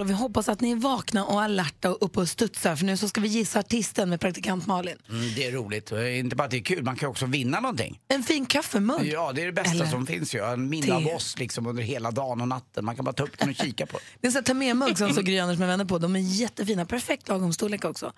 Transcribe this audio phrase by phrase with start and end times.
[0.00, 2.96] Och vi hoppas att ni är vakna och alerta och uppe och studsar för nu
[2.96, 4.96] så ska vi gissa artisten med praktikant Malin.
[5.08, 5.92] Mm, det är roligt.
[5.92, 8.00] Och Inte bara att det är kul, man kan också vinna någonting.
[8.08, 9.06] En fin kaffemugg.
[9.06, 10.44] Ja, det är det bästa Eller som finns ju.
[10.52, 12.84] En minne av oss liksom under hela dagen och natten.
[12.84, 13.98] Man kan bara ta upp den och kika på.
[14.20, 15.98] Det är en sån ta med-mugg som så Gry Anders med vänner på.
[15.98, 18.12] De är jättefina, perfekt lagom storlek också.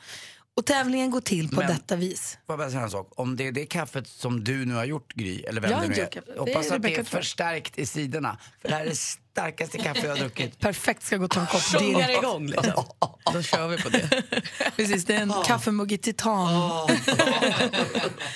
[0.56, 2.38] Och tävlingen går till på Men- detta vis.
[2.46, 3.12] Får jag bara säga en sak?
[3.16, 5.88] Om det är det kaffet som du nu har gjort, Gry, eller vem Jag det
[5.88, 6.10] nu är.
[6.26, 8.38] Det Hoppas att det är förstärkt i sidorna.
[8.62, 8.94] För det här är
[9.38, 10.58] starkaste kaffe jag har druckit.
[10.60, 12.22] Perfekt ska gå och ta en kopp direkt.
[12.22, 12.84] igång liksom.
[13.32, 14.22] Då kör vi på det.
[14.76, 16.88] Precis, det är en kaffemugg i titan.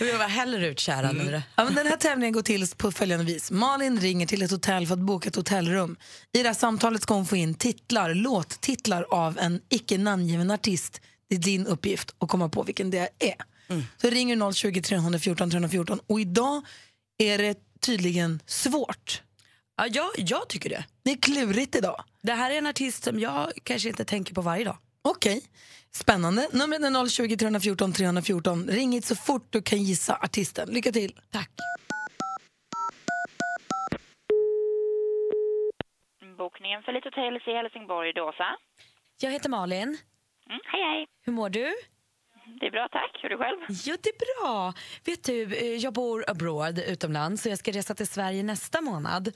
[0.01, 1.43] Vi var häller ut kära nu då.
[1.57, 3.51] Ja, men den här tävlingen går till på följande vis.
[3.51, 5.97] Malin ringer till ett hotell för att boka ett hotellrum.
[6.33, 11.01] I det här samtalet ska hon få in titlar, låttitlar av en icke namngiven artist.
[11.29, 13.35] Det är din uppgift att komma på vilken det är.
[14.01, 16.63] Så ringer du 020 314 314 och idag
[17.19, 19.23] är det tydligen svårt.
[19.77, 20.85] Ja, jag, jag tycker det.
[21.05, 22.05] Det är klurigt idag.
[22.23, 24.77] Det här är en artist som jag kanske inte tänker på varje dag.
[25.03, 25.43] Okej,
[25.91, 26.49] spännande.
[26.53, 28.67] Numret är 020 314 314.
[28.69, 30.69] Ring hit så fort du kan gissa artisten.
[30.69, 31.21] Lycka till.
[31.31, 31.51] Tack.
[36.39, 38.57] Bokningen för Lite Hotels i Helsingborg, Dåsa.
[39.21, 39.83] Jag heter Malin.
[39.83, 41.07] Mm, hej, hej.
[41.25, 41.75] Hur mår du?
[42.45, 43.19] Det är bra, tack.
[43.23, 43.59] Hur är du själv?
[43.69, 44.73] Jo, det är bra.
[45.05, 49.33] Vet du, eh, jag bor abroad utomlands så jag ska resa till Sverige nästa månad.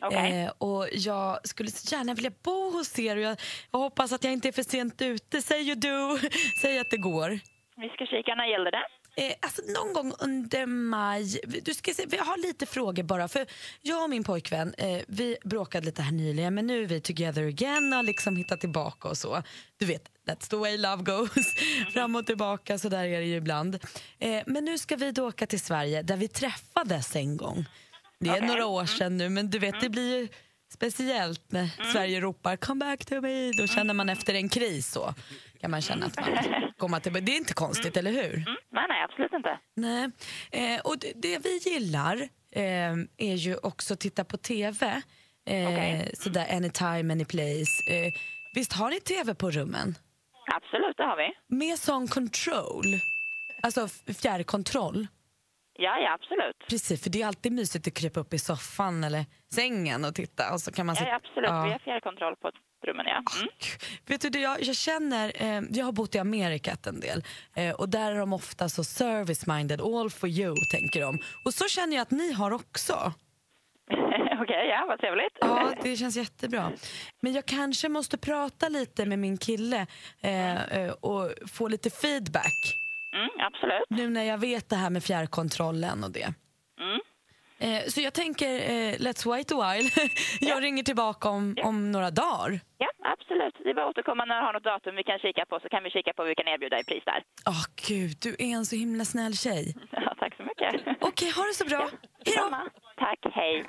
[0.00, 0.44] Okej.
[0.44, 3.36] Eh, och jag skulle så gärna vilja bo hos er och jag,
[3.70, 5.42] jag hoppas att jag inte är för sent ute.
[5.42, 6.18] Säg ju du,
[6.60, 7.30] säg att det går.
[7.76, 8.84] Vi ska kika, när gäller det?
[9.16, 11.40] Eh, alltså någon gång under maj.
[11.62, 13.28] Du ska se, jag har lite frågor bara.
[13.28, 13.46] För
[13.82, 17.46] Jag och min pojkvän eh, vi bråkade lite här nyligen men nu är vi together
[17.46, 19.42] again och liksom hittat tillbaka och så.
[19.78, 21.54] Du vet, that's the way love goes.
[21.92, 23.78] Fram och tillbaka, så där är det ju ibland.
[24.18, 27.66] Eh, men nu ska vi då åka till Sverige där vi träffades en gång.
[28.20, 28.46] Det är Okej.
[28.46, 30.28] några år sedan nu men du vet det blir ju
[30.72, 33.52] speciellt när Sverige ropar come back to me.
[33.52, 35.14] Då känner man efter en kris så
[35.60, 37.24] kan man känna att man kommer tillbaka.
[37.24, 38.34] Det är inte konstigt, eller hur?
[38.34, 39.58] Mm, nej, nej, absolut inte.
[39.76, 40.04] Nej.
[40.52, 42.16] Eh, och det, det vi gillar
[42.56, 42.92] eh,
[43.30, 44.86] är ju också att titta på TV.
[45.46, 46.10] Eh, Okej.
[46.14, 47.74] Sådär anytime, anyplace.
[47.86, 48.12] Eh,
[48.54, 49.94] visst har ni TV på rummen?
[50.54, 51.56] Absolut, det har vi.
[51.56, 52.84] Med sån control?
[53.62, 53.88] Alltså
[54.22, 55.06] fjärrkontroll?
[55.82, 56.56] Ja, ja, absolut.
[56.68, 59.24] Precis, för det är alltid mysigt att krypa upp i soffan eller
[59.54, 60.52] sängen och titta.
[60.52, 61.50] Och så kan man Ja, ja, absolut.
[61.50, 61.64] Ja.
[61.64, 62.50] Vi har fjärrkontroll på
[62.86, 63.22] rummen, ja.
[63.40, 63.48] Mm.
[64.06, 67.24] Vet du, jag, jag känner, eh, jag har bott i Amerika en del
[67.56, 71.18] eh, och där är de ofta så service-minded, all for you tänker de.
[71.44, 73.12] Och så känner jag att ni har också.
[74.42, 75.36] Okej, ja, vad trevligt.
[75.40, 76.72] Ja, det känns jättebra.
[77.20, 79.86] Men jag kanske måste prata lite med min kille
[80.20, 82.76] eh, eh, och få lite feedback.
[83.12, 83.84] Mm, absolut.
[83.88, 86.34] Nu när jag vet det här med fjärrkontrollen och det.
[86.80, 87.00] Mm.
[87.58, 89.90] Eh, så jag tänker, eh, let's wait a while.
[90.40, 92.60] jag ringer tillbaka om, om några dagar.
[92.78, 93.54] Ja, absolut.
[93.64, 95.68] Det är bara att återkomma när du har något datum vi kan kika på så
[95.68, 97.22] kan vi kika på vad vi kan erbjuda i pris där.
[97.46, 99.74] Åh gud, du är en så himla snäll tjej.
[99.92, 100.96] Ja, tack så mycket.
[101.00, 101.88] Okej, ha det så bra.
[102.26, 102.56] Hej då!
[102.96, 103.64] Tack, hej.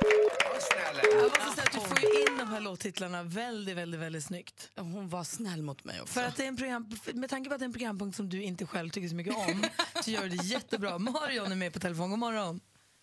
[0.00, 4.70] Jag måste säga att du får ju in de här låttitlarna väldigt, väldigt, väldigt snyggt.
[4.76, 6.12] Hon var snäll mot mig också.
[6.20, 8.28] För att det är en program, med tanke på att det är en programpunkt som
[8.28, 9.64] du inte själv tycker så mycket om
[10.02, 10.98] så gör du det jättebra.
[10.98, 12.10] Marion är med på telefon.
[12.10, 12.60] God morgon.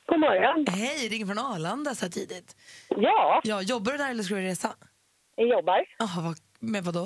[0.07, 0.65] God morgon.
[0.67, 2.55] Hej, ringer från Arlanda så här tidigt.
[2.89, 4.75] Ja, Ja, jobbar du där eller ska du resa?
[5.35, 5.85] jag jobbar.
[5.97, 7.05] Jaha, vad, med vad då?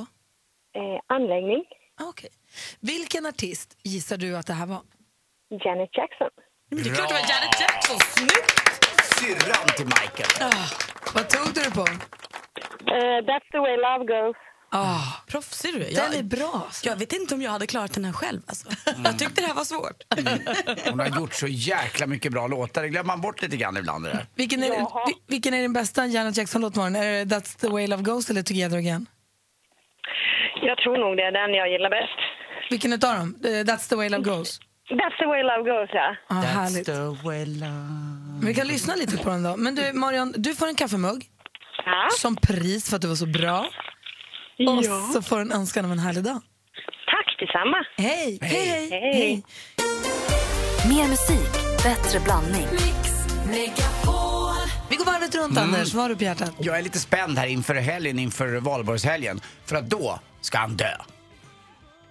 [0.75, 1.63] Eh, anläggning.
[1.99, 2.29] Ah, Okej.
[2.79, 4.81] Vilken artist gissar du att det här var?
[5.49, 6.29] Janet Jackson.
[6.69, 7.99] Men det är klart det var Janet Jackson.
[7.99, 8.66] Snyggt!
[9.19, 10.51] Syrran till Michael.
[10.51, 10.67] Ah,
[11.15, 11.81] vad tog du det på?
[11.81, 14.35] Eh, that's the way love goes.
[14.71, 15.85] Ah, Proffsig du är.
[15.85, 16.51] den Jag, är bra.
[16.65, 16.87] alltså.
[16.89, 18.41] jag vet inte om jag hade klarat den här själv.
[18.47, 18.67] Alltså.
[19.03, 20.03] Jag tyckte det här var svårt.
[20.89, 22.81] Hon har gjort så jäkla mycket bra låtar.
[22.81, 24.05] Det glömmer man bort lite grann ibland.
[24.05, 24.25] Det där.
[24.35, 24.69] Vilken är,
[25.07, 26.77] vi- vilken är din bästa Janet Jackson-låt?
[26.77, 29.05] Är det That's the way love goes eller Together again?
[30.61, 32.19] Jag tror nog det är den jag gillar bäst.
[32.69, 33.35] Vilken utav dem?
[33.43, 34.59] Eh, That's the way love goes?
[34.89, 36.15] That's the way love goes, ja.
[36.27, 36.85] Ah, härligt.
[36.85, 38.41] the way love...
[38.43, 39.57] Vi kan lyssna lite på den då.
[39.57, 41.25] Men du, Marion, du får en kaffemugg
[41.85, 42.07] ja.
[42.17, 43.59] som pris för att du var så bra.
[44.67, 45.09] Och Ja.
[45.13, 46.41] så får du en önskan om en härlig dag.
[47.11, 47.77] Tack detsamma.
[47.97, 48.39] Hej!
[48.41, 48.89] Hej, hej!
[49.13, 49.43] Hej.
[50.89, 51.51] Mer musik,
[51.83, 52.67] bättre blandning.
[54.89, 55.93] Vi går varvet runt, Anders.
[55.93, 56.53] Vad har du på hjärtat?
[56.59, 59.41] Jag är lite spänd här inför helgen, inför valborgshelgen.
[59.65, 60.85] För att då ska han dö.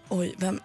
[0.08, 0.60] Oj, vem?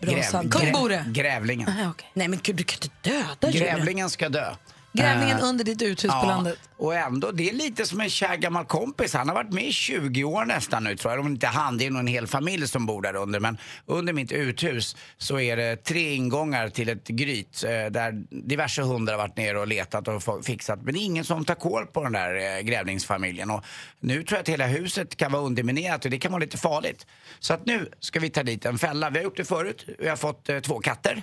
[0.00, 0.42] Rosa?
[0.42, 1.04] grä- Kung Bore.
[1.08, 1.68] Grävlingen.
[1.68, 1.90] Ah.
[2.14, 3.74] Nej men gud, du kan inte döda djuren.
[3.76, 4.54] Grävlingen ska dö.
[4.96, 6.58] Grävningen Eh, under ditt uthus på landet.
[6.76, 9.14] Och ändå, det är lite som en kär gammal kompis.
[9.14, 11.20] Han har varit med i 20 år nästan nu tror jag.
[11.20, 13.40] Om inte han, det är nog en hel familj som bor där under.
[13.40, 18.82] Men under mitt uthus så är det tre ingångar till ett gryt eh, där diverse
[18.82, 20.82] hundar har varit nere och letat och fixat.
[20.82, 23.50] Men det är ingen som tar koll på den där eh, grävlingsfamiljen.
[23.50, 23.64] Och
[24.00, 27.06] nu tror jag att hela huset kan vara underminerat och det kan vara lite farligt.
[27.40, 29.10] Så att nu ska vi ta dit en fälla.
[29.10, 29.84] Vi har gjort det förut.
[29.98, 31.22] Vi har fått två katter.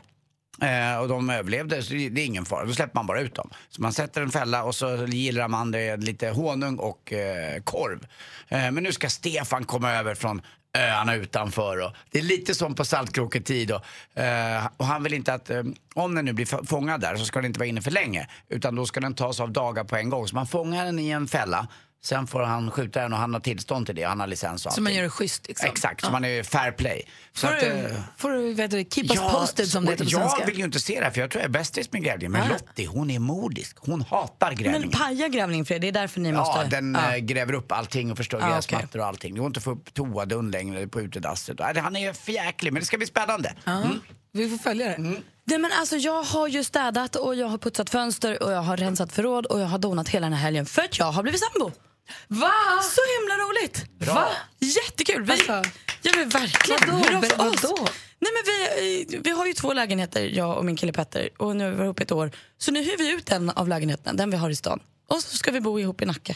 [0.61, 2.65] Eh, och de överlevde, så det, är ingen fara.
[2.65, 3.49] Då släpper man bara ut dem.
[3.69, 8.07] Så man sätter en fälla och så gillar man det lite honung och eh, korv.
[8.47, 10.41] Eh, men nu ska Stefan komma över från
[10.77, 11.81] öarna utanför.
[11.81, 13.71] Och det är lite som på Saltkroketid.
[13.71, 15.63] Och, eh, och han vill inte att, eh,
[15.93, 18.27] om den nu blir fångad där så ska den inte vara inne för länge.
[18.49, 20.27] Utan då ska den tas av dagar på en gång.
[20.27, 21.67] Så man fångar den i en fälla.
[22.05, 24.03] Sen får han skjuta den och han har tillstånd till det.
[24.03, 25.69] Han har licens och Så man gör det schysst liksom.
[25.69, 27.01] Exakt, så man är fair play.
[27.33, 30.05] Så Får att, du, eh, får du vet du, keep us posted som det heter
[30.05, 30.45] på jag svenska.
[30.45, 32.31] vill ju inte se det här för jag tror jag är bästis med grävling.
[32.31, 33.77] Men Lottie, hon är modisk.
[33.79, 34.91] Hon hatar Men grävling.
[34.91, 36.59] paja grävling för det är därför ni måste...
[36.59, 37.15] Ja, den Ja.
[37.15, 38.49] eh, gräver upp allting och förstör okej.
[38.53, 39.33] gräsmattor och allting.
[39.33, 41.59] Det går inte att få upp toadörren längre på utedasset.
[41.59, 43.53] Han är för jäklig, men det ska bli spännande.
[43.65, 43.99] Mm.
[44.31, 44.97] Vi får följa det.
[45.45, 48.77] Nej, men alltså, jag har ju städat och jag har putsat fönster och jag har
[48.77, 51.41] rensat förråd och jag har donat hela den här helgen för att jag har blivit
[51.41, 51.71] sambo.
[52.27, 52.51] Va?
[52.83, 53.85] Så himla roligt!
[54.15, 54.27] Va?
[54.59, 55.23] Jättekul!
[55.23, 55.63] Vi, Alltså,
[56.01, 56.79] ja men verkligen.
[57.01, 57.19] vadå?
[57.19, 57.63] Bra för oss.
[57.63, 57.87] Vadå?
[58.19, 61.29] Nej, men vi, eh, vi har ju två lägenheter, jag och min kille Petter.
[61.37, 62.31] Och nu har vi varit ihop ett år.
[62.57, 64.79] Så nu hyr vi ut en av lägenheterna, den vi har i stan.
[65.09, 66.35] Och så ska vi bo ihop i Nacka.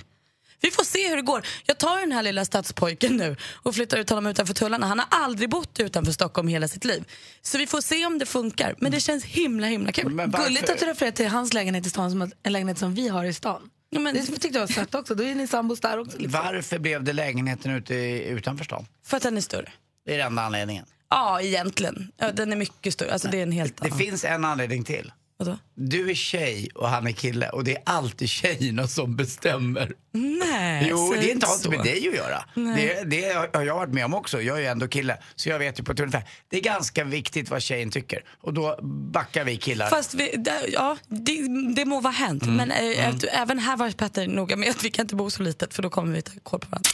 [0.62, 1.46] Vi får se hur det går.
[1.66, 4.88] Jag tar den här lilla stadspojken nu och flyttar ut honom utanför tullarna.
[4.88, 7.04] Han har aldrig bott utanför Stockholm hela sitt liv.
[7.42, 8.76] Så vi får se om det funkar.
[8.78, 10.12] Men det känns himla himla kul.
[10.28, 13.26] Gulligt att du refererar till hans lägenhet i stan som en lägenhet som vi har
[13.26, 13.70] i stan.
[13.90, 15.16] Ja, men- Det tyckte jag var sött också.
[15.16, 16.18] Då är ni sambos där också.
[16.18, 16.42] Liksom.
[16.44, 17.96] Varför blev det lägenheten ute
[18.28, 18.86] utanför stan?
[19.06, 19.72] För att den är större.
[20.06, 20.86] Det är den enda anledningen.
[21.10, 22.12] Ja, egentligen.
[22.18, 23.14] Ja, den är mycket större.
[23.14, 23.98] Alltså, det är en helt Det annan.
[24.00, 25.12] finns en anledning till.
[25.40, 25.58] Vadå?
[25.76, 29.94] Du är tjej och han är kille och det är alltid tjejerna som bestämmer.
[30.12, 31.72] Nej, Jo, det är inte har inte så.
[31.72, 32.44] med dig att göra.
[32.56, 34.42] Det, det har jag varit med om också.
[34.42, 36.24] Jag är ju ändå kille, så jag vet ju på ett ungefär.
[36.50, 38.24] Det är ganska viktigt vad tjejen tycker.
[38.42, 38.80] Och då
[39.12, 39.90] backar vi killar.
[39.90, 42.44] Fast vi, där, ja, det, det må vara hänt.
[42.44, 42.56] Mm.
[42.56, 45.44] Men äh, att- även här var Petter noga med att vi kan inte bo så
[45.44, 46.90] litet för då kommer vi ta koll på varandra.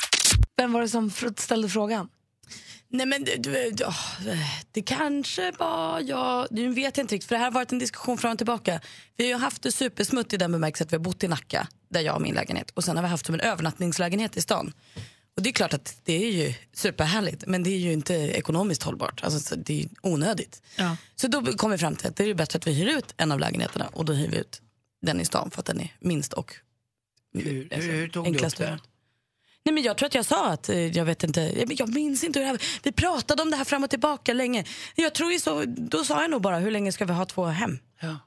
[0.58, 2.08] Vem var det som fr- ställde frågan?
[2.88, 3.86] Nej men du, du, du,
[4.72, 7.80] det kanske var jag, nu vet jag inte riktigt för det här har varit en
[7.80, 8.82] diskussion fram och tillbaka.
[9.18, 12.02] Vi har haft det supersmutt i den bemärkelsen att vi har bott i Nacka, där
[12.02, 12.72] jag har min lägenhet.
[12.74, 14.74] Och sen har vi haft som en övernattningslägenhet i stan.
[15.36, 18.84] Och det är klart att det är ju superhärligt men det är ju inte ekonomiskt
[18.84, 19.24] hållbart.
[19.24, 20.62] Alltså, så det är onödigt.
[20.76, 20.98] Ja.
[21.16, 23.32] Så då kom vi fram till att det är bättre att vi hyr ut en
[23.32, 24.62] av lägenheterna och då hyr vi ut
[25.02, 26.56] den i stan för att den är minst och
[27.34, 28.80] hur, alltså, hur tog du upp enklast det?
[29.66, 32.24] Nej, men jag tror att jag sa att, eh, jag vet inte, eh, jag minns
[32.24, 34.66] inte hur det här, vi pratade om det här fram och tillbaka länge.
[34.96, 37.46] Jag tror ju så, då sa jag nog bara, hur länge ska vi ha två
[37.46, 37.80] hem?
[38.00, 38.18] Ja.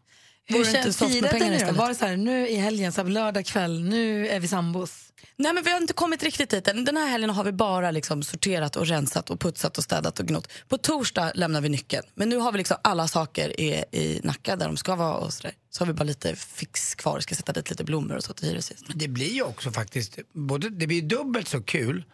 [0.49, 1.57] Hur Vore det inte känns soft med firat pengar ni då?
[1.57, 1.77] istället?
[1.77, 5.13] Var det så här, nu i helgen, så här, lördag kväll, nu är vi sambos?
[5.37, 6.85] Nej men vi har inte kommit riktigt dit än.
[6.85, 10.27] Den här helgen har vi bara liksom sorterat och rensat och putsat och städat och
[10.27, 10.49] gnott.
[10.69, 12.03] På torsdag lämnar vi nyckeln.
[12.15, 15.33] Men nu har vi liksom alla saker i, i Nacka där de ska vara och
[15.33, 15.53] sådär.
[15.71, 18.49] Så har vi bara lite fix kvar, ska sätta dit lite blommor och så till
[18.49, 18.95] hyresgästerna.
[18.97, 22.05] Det blir ju också faktiskt, både, det blir dubbelt så kul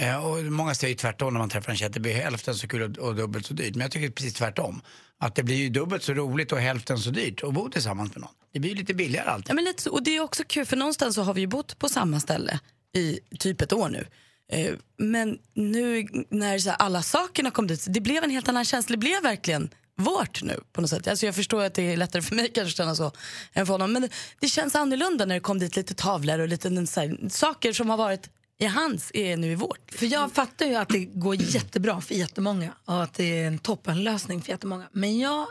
[0.00, 2.68] eh, och många säger tvärtom när man träffar en tjej att det blir hälften så
[2.68, 3.74] kul och, och dubbelt så dyrt.
[3.74, 4.82] Men jag tycker precis tvärtom.
[5.22, 8.20] Att det blir ju dubbelt så roligt och hälften så dyrt att bo tillsammans med
[8.20, 8.30] någon.
[8.52, 9.50] Det blir ju lite billigare alltid.
[9.50, 11.78] Ja, men lite och det är också kul för någonstans så har vi ju bott
[11.78, 12.60] på samma ställe
[12.96, 14.06] i typ ett år nu.
[14.52, 18.64] Eh, men nu när så här, alla sakerna kom dit, det blev en helt annan
[18.64, 18.92] känsla.
[18.92, 21.08] Det blev verkligen vårt nu på något sätt.
[21.08, 23.12] Alltså jag förstår att det är lättare för mig kanske att känna så
[23.52, 23.92] än för honom.
[23.92, 24.08] Men det,
[24.40, 27.90] det känns annorlunda när det kom dit lite tavlor och lite så här, saker som
[27.90, 29.90] har varit i hans är nu i vårt.
[29.94, 33.58] För jag fattar ju att det går jättebra för jättemånga och att det är en
[33.58, 34.88] toppenlösning för jättemånga.
[34.92, 35.46] Men jag,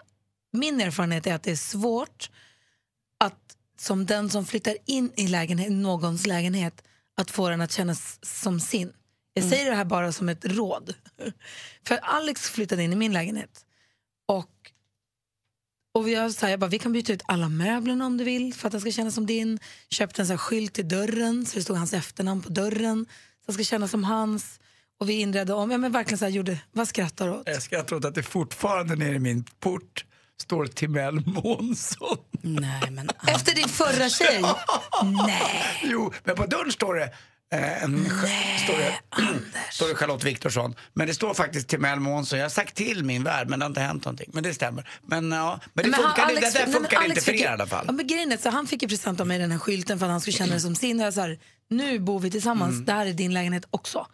[0.51, 2.29] min erfarenhet är att det är svårt
[3.19, 6.83] att som den som flyttar in i lägenhet, någons lägenhet
[7.15, 8.93] att få den att kännas som sin.
[9.33, 10.93] Jag säger det här bara som ett råd.
[11.87, 13.65] För Alex flyttade in i min lägenhet
[14.27, 14.58] och
[15.99, 18.67] och jag sa jag bara, vi kan byta ut alla möblerna om du vill för
[18.67, 19.59] att den ska kännas som din.
[19.89, 23.05] Köpte en här skylt i dörren så det stod hans efternamn på dörren.
[23.39, 24.59] Så den ska kännas som hans.
[24.99, 25.71] Och vi inredde om.
[25.71, 27.43] Ja, men verkligen så här gjorde, vad skrattar du åt?
[27.45, 30.05] Jag skrattar åt att det fortfarande nere i min port
[30.41, 32.17] står Timell Månsson.
[32.41, 34.41] Nej men Efter din förra tjej?
[35.27, 35.81] Nej.
[35.83, 37.13] Jo, men på dörren står det
[37.53, 38.05] eh, en,
[38.63, 38.93] står, det,
[39.71, 40.75] står det Charlotte Viktorsson.
[40.93, 42.39] Men det står faktiskt Timell Månsson.
[42.39, 44.29] Jag har sagt till min värld men det har inte hänt någonting.
[44.33, 44.89] Men det stämmer.
[45.01, 47.43] Men, ja, men det Men han- funkar, Alex- det nej, men funkar inte för er
[47.43, 47.83] i alla fall.
[47.87, 50.05] Ja, men grejen är, så han fick ju present av mig den här skylten för
[50.05, 50.99] att han skulle känna det som sin.
[50.99, 51.27] Och jag sa,
[51.69, 52.85] nu bor vi tillsammans, Mm.
[52.85, 54.07] det här är din lägenhet också.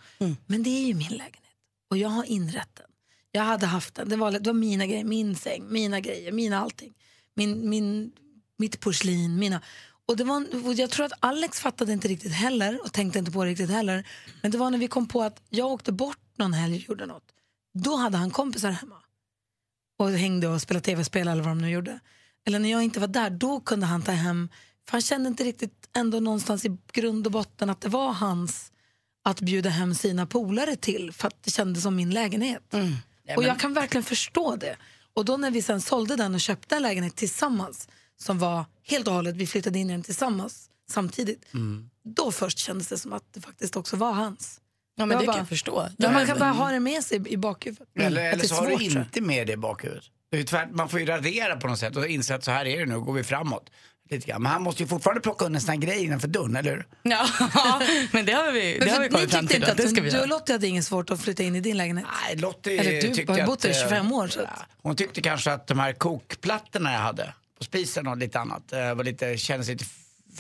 [0.46, 1.42] Men det är ju min lägenhet
[1.90, 2.86] och jag har inrett den.
[3.32, 6.60] Jag hade haft den, det var, det var mina grejer, min säng, mina grejer, mina
[6.62, 6.94] allting.
[7.36, 8.12] Min, min
[8.58, 9.62] mitt porslin, mina...
[10.08, 13.32] Och det var, och jag tror att Alex fattade inte riktigt heller och tänkte inte
[13.32, 14.08] på det riktigt heller.
[14.42, 17.06] Men det var när vi kom på att jag åkte bort någon helg och gjorde
[17.06, 17.24] något.
[17.74, 18.96] Då hade han kompisar hemma
[20.00, 22.00] och hängde och spelade tv-spel eller vad de nu gjorde.
[22.46, 24.50] Eller när jag inte var där, då kunde han ta hem,
[24.86, 28.72] för han kände inte riktigt ändå någonstans i grund och botten att det var hans
[29.24, 32.74] att bjuda hem sina polare till för att det kändes som min lägenhet.
[33.38, 34.76] och jag kan verkligen förstå det.
[35.14, 37.88] Och då när vi sen sålde den och köpte en lägenhet tillsammans
[38.22, 41.46] som var helt och hållet, vi flyttade in i den tillsammans samtidigt.
[42.16, 44.62] Då först kändes det som att det faktiskt också var hans.
[44.98, 45.90] Ja, men det bara- kan jag förstå.
[45.98, 47.88] Ja, man kan bara ha det med sig i bakhuvudet.
[48.00, 50.04] Eller, Att eller är så har du inte med det i bakhuvudet.
[50.32, 52.80] Det tvärt, man får ju radera på något sätt och inse att så här är
[52.80, 53.70] det nu, går vi framåt.
[54.10, 54.42] Lite grann.
[54.44, 56.88] Men han måste ju fortfarande plocka undan sina grejer innanför dörren, eller hur?
[57.04, 57.28] Ja,
[58.12, 59.70] men det har vi, det har vi kommit fram tyckte till.
[59.70, 59.84] inte då.
[59.84, 60.28] Det ska vi att du och.
[60.28, 62.08] Lottie hade inget svårt att flytta in i din lägenhet?
[62.28, 64.28] Nej, Lottie Eller du tyckte har att, bott där i eh, 25 år.
[64.28, 64.40] Så.
[64.82, 68.64] Hon tyckte kanske att de här kokplattorna jag hade på spisen och lite annat.
[68.70, 69.86] Jag, var lite, kändes lite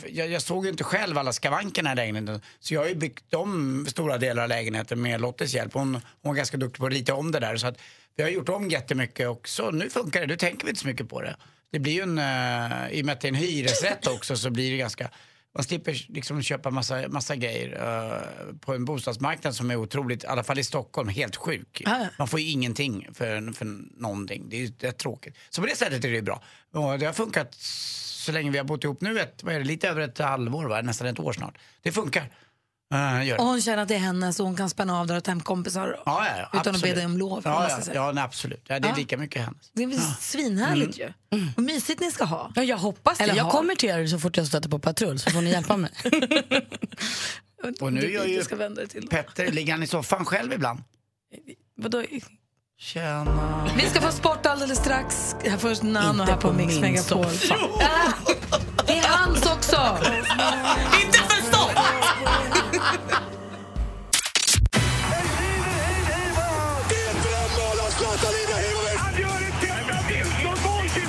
[0.07, 2.41] jag, jag såg ju inte själv alla skavankerna i lägenheten.
[2.59, 5.73] Så jag har ju byggt om stora delar av lägenheten med Lottes hjälp.
[5.73, 7.57] Hon, hon var ganska duktig på att rita om det där.
[7.57, 7.81] Så att
[8.15, 10.87] vi har gjort om jättemycket och så nu funkar det, nu tänker vi inte så
[10.87, 11.35] mycket på det.
[11.71, 14.49] Det blir ju en, uh, i och med att det är en hyresrätt också så
[14.49, 15.09] blir det ganska
[15.55, 20.27] man slipper liksom köpa massa, massa grejer eh, på en bostadsmarknad som är otroligt, i
[20.27, 21.81] alla fall i Stockholm, helt sjuk.
[21.85, 22.07] Ja.
[22.19, 23.65] Man får ju ingenting för, för
[24.01, 24.49] någonting.
[24.49, 25.37] Det är ju rätt tråkigt.
[25.49, 26.43] Så på det sättet är det ju bra.
[26.71, 27.53] Och det har funkat
[28.25, 30.65] så länge vi har bott ihop nu, ett, vad är det, lite över ett halvår,
[30.65, 30.81] va?
[30.81, 31.57] nästan ett år snart.
[31.81, 32.31] Det funkar.
[32.93, 33.33] Uh, det.
[33.37, 35.31] Och hon känner att det är hennes och hon kan spänna av där och ta
[35.31, 37.41] hem kompisar Ja, ja, ja, utan att be dig om lov.
[37.45, 38.65] Ja, ja, ja nej, absolut.
[38.67, 38.95] Ja, det är Ja.
[38.97, 39.69] lika mycket hennes.
[39.73, 41.13] Det är väl svinhärligt ju.
[41.55, 42.51] Vad mysigt ni ska ha.
[42.55, 43.23] Ja, jag hoppas det.
[43.23, 43.51] Eller Jag har.
[43.51, 45.91] kommer till er så fort jag stöter på patrull så får ni hjälpa mig.
[47.81, 49.07] Och nu gör ju ska vända till.
[49.07, 50.83] Petter, ligger han i soffan själv ibland?
[51.77, 52.03] Vadå?
[52.79, 53.69] Tjena.
[53.77, 55.35] Vi ska få sport alldeles strax.
[55.45, 57.25] Här först Nano Inte här på, på Mix min Megapol.
[57.31, 57.57] soffa.
[58.87, 59.75] Det är hans också!
[61.05, 61.69] Inte för så!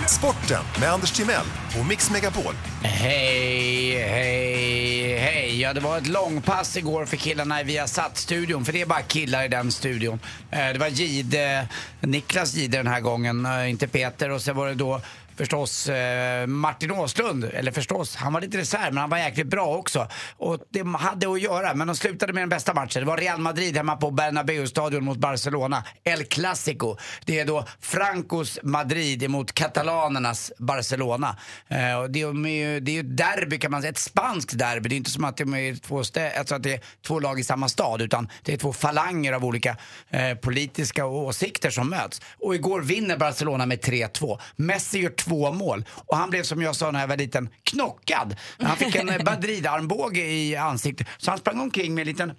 [0.08, 1.46] Sporten med Anders Timell
[1.80, 2.54] och Mix Megapol.
[2.82, 5.60] Hej, hej, hej.
[5.60, 9.44] Ja, det var ett långpass igår för killarna i Viasat-studion, för det är bara killar
[9.44, 10.20] i den studion.
[10.50, 11.68] Eh, det var Gide,
[12.00, 14.30] Niklas Gide den här gången, eh, inte Peter.
[14.30, 15.00] Och sen var det då
[15.36, 19.66] förstås eh, Martin Åslund, eller förstås, han var lite reserv men han var jäkligt bra
[19.76, 20.08] också.
[20.36, 23.00] Och det hade att göra, men de slutade med den bästa matchen.
[23.02, 25.84] Det var Real Madrid hemma på Bernabéu-stadion mot Barcelona.
[26.04, 26.96] El Clasico.
[27.24, 31.36] Det är då Francos Madrid emot katalanernas Barcelona.
[31.68, 34.58] Eh, och det, är, ju- det är ju ett derby kan man säga, ett spanskt
[34.58, 34.88] derby.
[34.88, 37.40] Det är inte som att det är två, stä- alltså att det är två lag
[37.40, 39.76] i samma stad utan det är två falanger av olika
[40.10, 42.20] eh, politiska åsikter som möts.
[42.38, 44.38] Och igår vinner Barcelona med 3-2.
[44.56, 48.36] Messi gör två mål och han blev som jag sa när jag var liten, knockad.
[48.58, 52.32] Han fick en eh, Madrid-armbåge i ansiktet så han sprang omkring med en liten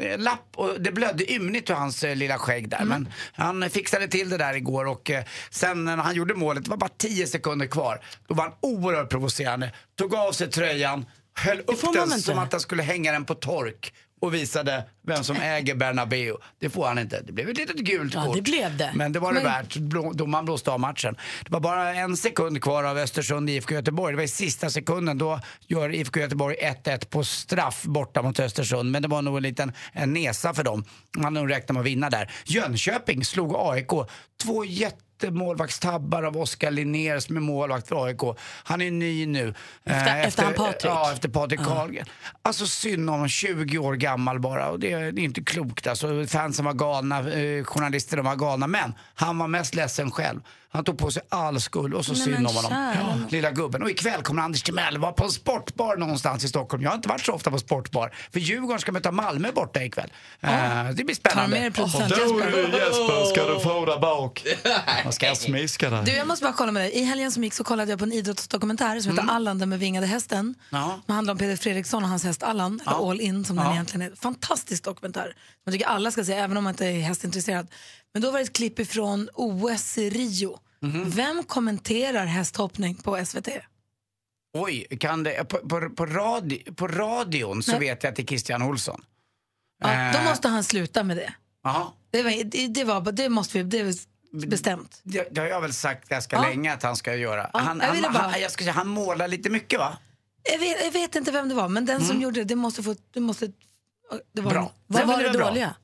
[0.00, 2.84] eh, lapp och det blödde ymnigt ur hans eh, lilla skägg där.
[2.84, 6.70] Men han fixade till det där igår och eh, sen när han gjorde målet, det
[6.70, 9.72] var bara 10 sekunder kvar, då var han oerhört provocerande.
[9.98, 13.92] Tog av sig tröjan, höll upp den som att han skulle hänga den på tork
[14.20, 16.36] och visade vem som äger Bernabéu.
[16.60, 17.20] Det får han inte.
[17.20, 18.36] Det blev ett litet gult Ja, kort.
[18.36, 18.90] det blev det.
[18.94, 19.74] Men det var det värt.
[20.14, 21.16] Domaren blåste av matchen.
[21.44, 24.12] Det var bara en sekund kvar av Östersund IFK Göteborg.
[24.12, 25.18] Det var i sista sekunden.
[25.18, 28.90] Då gör IFK Göteborg 1-1 på straff borta mot Östersund.
[28.90, 30.84] Men det var nog en liten en nesa för dem.
[31.16, 32.30] Man hade nog räknat med att vinna där.
[32.44, 33.90] Jönköping slog AIK.
[34.42, 38.20] Två jättemålvaktstabbar av Oskar Linnér som är målvakt för AIK.
[38.64, 39.54] Han är ny nu.
[39.84, 40.84] Efter- Eh, efter han Patrik?
[40.84, 42.06] Ja, efter Patrik Karlgren.
[42.42, 44.68] Alltså synd om honom, 20 år gammal bara.
[44.70, 45.86] Och det, det är inte klokt.
[45.86, 48.66] Alltså, fansen var galna, eh, journalisterna var galna.
[48.66, 50.40] Men han var mest ledsen själv.
[50.74, 52.72] Han tog på sig all skuld och så synd men om honom.
[52.72, 53.82] Ja, lilla gubben.
[53.82, 56.82] Och ikväll kommer Anders Timell vara på en sportbar någonstans i Stockholm.
[56.82, 58.14] Jag har inte varit så ofta på sportbar.
[58.32, 60.12] För Djurgården ska möta Malmö borta ikväll.
[60.40, 60.50] Eh,
[60.94, 61.50] det blir spännande.
[61.50, 63.24] med dig producent Du Jesper.
[63.24, 64.46] Ska du få där bak.
[65.04, 66.02] Jag ska smiska dig.
[66.04, 66.90] Du, jag måste bara kolla med dig.
[66.90, 69.78] I helgen som gick så kollade jag på en idrottsdokumentär som heter Allan den med
[69.78, 70.54] vingade hästen.
[70.70, 71.00] Ja.
[71.06, 74.12] Det handlar om Peder Fredriksson och hans häst Allan, eller All In som den egentligen
[74.12, 74.16] är.
[74.16, 75.36] Fantastisk dokumentär.
[75.64, 77.66] Jag tycker alla ska se, även om man inte är hästintresserad.
[78.14, 80.58] Men då var det ett klipp ifrån OS i Rio.
[81.06, 83.48] Vem kommenterar hästhoppning på SVT?
[84.56, 87.80] Oj, kan det, på, på, på, radio, på radion så Nej.
[87.80, 89.04] vet jag att det är Christian Olsson.
[89.82, 91.34] Ja, då Eh, måste han sluta med det.
[92.10, 93.64] Det, var, det, det, var, det måste vi,
[94.32, 95.00] det bestämt.
[95.02, 96.42] Det, det har jag väl sagt ganska Ja.
[96.42, 97.50] länge att han ska göra.
[97.52, 99.98] Ja, han, jag han, bara- han, jag ska han målar lite mycket va?
[100.52, 102.82] Jag vet, jag vet inte vem det var, men den som gjorde det, det måste
[102.82, 102.94] få...
[103.14, 103.46] Det måste,
[104.32, 104.72] det var Bra.
[104.86, 105.74] Vad men var det det var dåliga?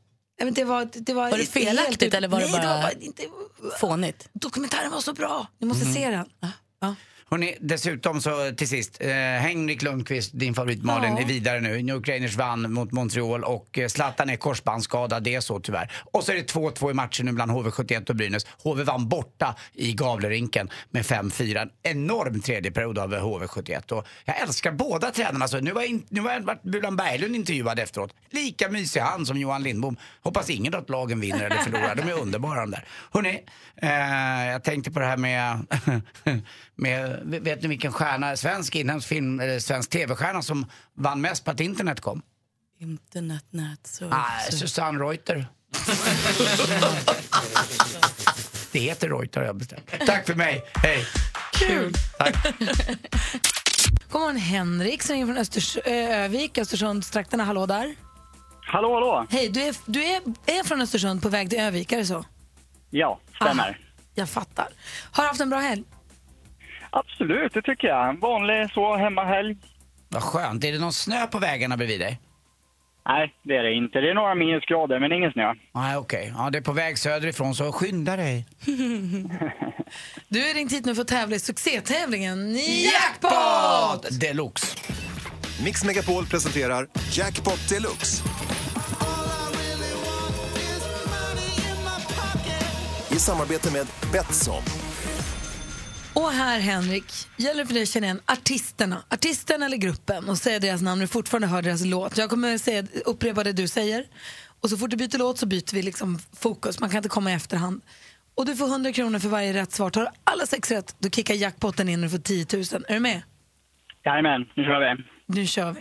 [0.49, 2.63] Inte, det var, det var, Var det helt felaktigt ut- eller var det Nej, bara-
[2.63, 3.23] det var bara inte,
[3.81, 4.29] Fånigt.
[4.33, 6.25] Dokumentären var så bra, ni måste se den.
[6.81, 6.95] Ja.
[7.33, 11.21] Hörrni, dessutom så till sist, eh, Henrik Lundqvist, din favorit Malin, Ja.
[11.23, 11.83] är vidare nu.
[11.83, 15.93] New York Rangers vann mot Montreal och eh, Zlatan är korsbandsskadad, det är så tyvärr.
[16.13, 18.47] Och så är det 2-2 i matchen nu bland HV71 och Brynäs.
[18.65, 21.59] HV vann borta i Gavlerinken med 5-4.
[21.61, 25.49] En enorm tredje period av eh, HV71 och jag älskar båda tränarna.
[25.49, 26.23] Så nu var, in, nu
[26.63, 28.15] Bulan Berglund intervjuad efteråt.
[28.31, 29.97] Lika mysig han som Johan Lindbom.
[30.21, 31.95] Hoppas ingen att lagen vinner eller förlorar.
[31.95, 32.85] De är underbara de där.
[33.13, 33.45] Hörrni,
[33.77, 35.67] eh, jag tänkte på det här med,
[36.77, 41.51] med, vet ni vilken stjärna, svensk inhemsk film, eller svensk tv-stjärna som vann mest på
[41.51, 42.23] att internet kom?
[42.79, 44.09] Internet, nät, så...
[44.09, 45.47] Nej, Susanne Reuter.
[48.73, 49.91] Det heter Reuter har jag bestämt.
[50.07, 51.07] Tack för mig, hej!
[51.53, 51.93] Kul.
[52.19, 52.35] Tack.
[54.11, 57.45] God morgon Henrik som ringer från Östers Övik, Östersundstrakterna.
[57.45, 57.95] Hallå där.
[58.61, 59.27] Hallå, hallå.
[59.31, 62.25] Hej, du, är, du är, är från Östersund på väg till Övik, är det så?
[62.91, 63.63] Ja, stämmer.
[63.63, 63.75] Aha,
[64.15, 64.69] jag fattar.
[65.13, 65.85] Har du haft en bra helg?
[66.91, 68.09] Absolut, det tycker jag.
[68.09, 69.57] En vanlig så hemmahelg.
[70.09, 70.65] Vad skönt.
[70.65, 72.21] Är det någon snö på vägarna bredvid dig?
[73.09, 74.01] Nej, det är det inte.
[74.01, 75.55] Det är några minusgrader, men ingen snö.
[75.75, 76.33] Nej, okej.
[76.37, 78.47] Ja, det är på väg söderifrån, så skynda dig.
[80.29, 84.21] Du är ringt hit nu för att tävla i succétävlingen Jackpot!
[84.21, 84.67] Deluxe.
[85.65, 88.23] Mix Megapol presenterar Jackpot Deluxe.
[93.11, 94.63] I samarbete med Betsson.
[96.21, 97.05] Och här Henrik,
[97.37, 101.01] gäller det för dig att känna igen artisterna, artisten eller gruppen och säga deras namn
[101.01, 102.19] du fortfarande hör deras låt.
[102.19, 104.07] Jag kommer säga, upprepa det du säger
[104.61, 107.31] och så fort du byter låt så byter vi liksom fokus, man kan inte komma
[107.31, 107.83] i efterhand.
[108.35, 109.91] Och du får 100 kronor för varje rätt svar.
[109.91, 112.85] Tar du alla sex rätt, då kickar jackpotten in och du får 10 000.
[112.89, 113.23] Är du med?
[114.05, 115.05] Jajamän, nu kör vi.
[115.27, 115.81] Nu kör vi.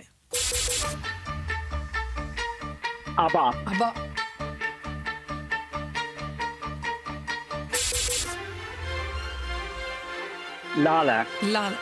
[3.17, 3.93] ABBA, Abba.
[10.83, 11.73] Lale, Lal.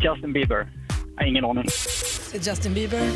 [0.00, 0.68] Justin Bieber.
[1.16, 1.64] Jag har ingen aning.
[2.40, 3.10] Justin Bieber.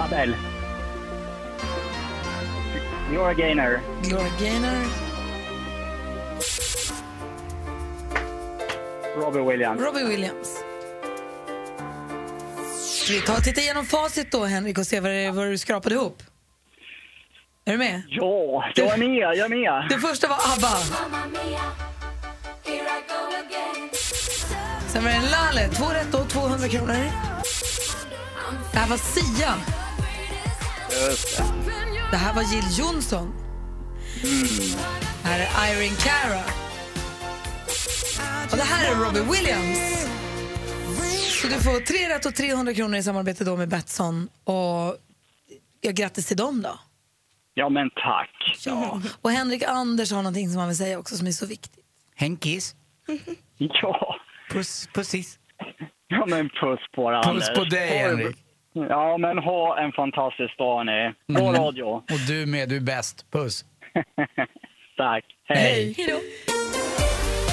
[0.00, 0.36] Adele.
[3.10, 3.80] Gloria Gaynor.
[4.02, 4.86] Gloria Gaynor.
[9.16, 9.80] Robbie Williams.
[9.80, 10.55] Robbie Williams.
[13.08, 15.94] Vi ta och titta igenom facit då, Henrik, och se vad, det, vad du skrapade
[15.94, 16.22] ihop?
[17.64, 18.02] Är du med?
[18.08, 19.88] Ja, jag är med, jag är med.
[19.88, 20.76] Det första var ABBA.
[24.88, 25.68] Sen var det Lale.
[25.68, 26.94] Två rätt och 200 kronor.
[28.72, 29.54] Det här var Sia.
[31.08, 31.44] Just det.
[32.10, 33.34] Det här var Jill Johnson.
[35.22, 36.42] Det här är Irene Cara.
[38.50, 40.06] Och det här är Robbie Williams.
[41.42, 44.28] Så du får tre rätt och 300 kronor i samarbete då med Betsson.
[44.44, 44.96] Och
[45.80, 46.78] ja, grattis till dem då.
[47.54, 48.56] Ja, men tack.
[48.66, 49.00] Ja.
[49.22, 51.84] Och Henrik Anders har någonting som han vill säga också som är så viktigt.
[52.16, 52.74] Henkis.
[53.58, 54.16] Ja.
[54.50, 55.38] Puss, pussis.
[56.08, 57.58] Ja, men puss på dig, Puss Anders.
[57.58, 58.36] på dig, Henrik.
[58.72, 61.14] Ja, men ha en fantastisk dag, ni.
[61.34, 61.62] Bra Mm.
[61.62, 61.84] radio.
[61.84, 63.30] Och du med, du är bäst.
[63.30, 63.64] Puss.
[64.96, 65.24] Tack.
[65.48, 65.94] Hej.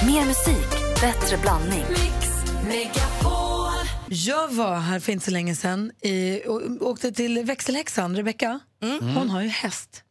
[0.06, 0.70] Mer musik,
[1.00, 1.84] bättre blandning.
[4.08, 8.60] Jag var här för inte så länge sedan i, och, åkte till växelhäxan, Rebecka.
[9.00, 10.04] Hon har ju häst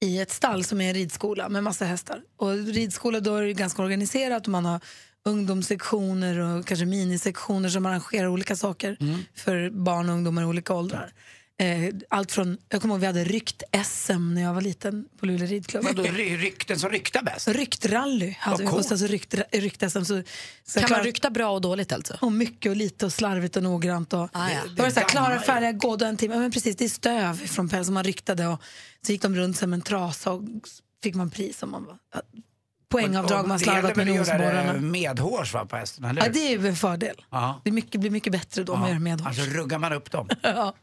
[0.00, 2.22] i ett stall som är en ridskola med massa hästar.
[2.36, 4.80] Och ridskola då är det ganska organiserat och man har
[5.24, 8.96] ungdomssektioner och kanske minisektioner som arrangerar olika saker
[9.34, 11.12] för barn och ungdomar i olika åldrar.
[11.60, 15.46] Eh, allt från, jag kommer ihåg vi hade rykt-SM när jag var liten på Luleå
[15.46, 15.84] ridklubb.
[15.84, 17.48] Vadå, ry- rykten som ryktar bäst?
[17.48, 18.64] Ryktrally hade vi.
[18.64, 18.88] Vad Och coolt.
[18.88, 20.04] sen så rykt, rykt-SM.
[20.04, 20.22] Så,
[20.64, 22.18] så Kan klar- man rykta bra och dåligt alltså?
[22.20, 24.12] och mycket och lite och slarvigt och noggrant.
[24.12, 24.60] Och, Ah, ja.
[24.76, 26.36] det var så här, klara, färdiga, gå då en timme.
[26.38, 28.62] Men precis, det är stöv från päls som man ryktade och
[29.06, 30.42] så gick de runt som en trasa och
[31.02, 31.98] fick man pris om man var
[32.88, 34.72] poängavdrag man slarvat med nosborrarna.
[34.72, 37.16] medhårs va, på hästen, eller Ja, det är ju en fördel.
[37.30, 37.60] Ja.
[37.64, 40.28] Det mycket, blir mycket bättre då om man gör med Alltså ruggar man upp dem.
[40.42, 40.74] Ja.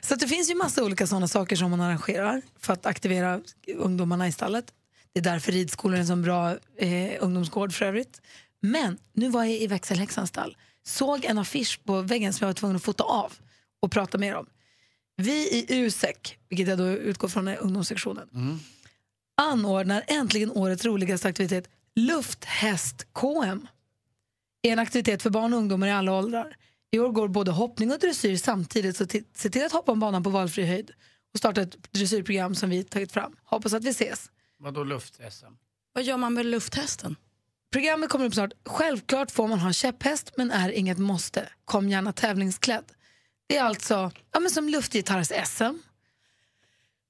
[0.00, 3.40] Så det finns ju massa olika sådana saker som man arrangerar för att aktivera
[3.76, 4.64] ungdomarna i stallet.
[5.12, 8.20] Det är därför ridskolan är en sån bra eh, ungdomsgård för övrigt.
[8.62, 12.54] Men nu var jag i växelhäxans stall, såg en affisch på väggen som jag var
[12.54, 13.32] tvungen att fota av
[13.82, 14.46] och prata mer om.
[15.16, 18.28] Vi i USEK, vilket jag då utgår från är ungdomssektionen,
[19.36, 23.66] anordnar äntligen årets roligaste aktivitet, lufthäst-KM.
[24.62, 26.56] är en aktivitet för barn och ungdomar i alla åldrar.
[26.90, 30.22] I år går både hoppning och dressyr samtidigt, så se till att hoppa om banan
[30.22, 30.90] på valfri höjd
[31.32, 33.36] och starta ett dressyrprogram som vi tagit fram.
[33.44, 34.30] Hoppas att vi ses.
[34.58, 35.52] Vadå luft-SM?
[35.92, 37.16] Vad gör man med lufthästen?
[37.72, 38.52] Programmet kommer upp snart.
[38.64, 41.48] Självklart får man ha käpphäst, men är inget måste.
[41.64, 42.84] Kom gärna tävlingsklädd.
[43.46, 45.78] Det är alltså ja, men som luftgitarrs-SM.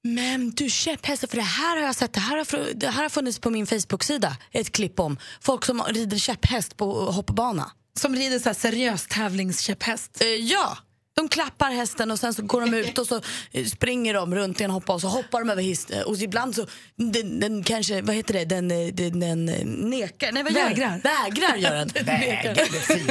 [0.07, 3.09] Men du käpphästar, för det här har jag sett, det här har, det här har
[3.09, 7.71] funnits på min Facebook-sida, ett klipp om folk som rider käpphäst på hoppbana.
[7.99, 10.21] Som rider så seriös tävlingskäpphäst?
[10.21, 10.77] Eh, ja.
[11.15, 14.61] De klappar hästen och sen så går de ut och så eh, springer de runt
[14.61, 16.03] i en hoppa och så hoppar de över hissen.
[16.05, 20.31] Och ibland så, den, den kanske, vad heter det, den, eh, den, den eh, nekar,
[20.31, 20.63] nej vad gör?
[20.63, 21.01] Vägrar.
[21.03, 21.89] Vägrar gör den.
[22.05, 22.55] Väger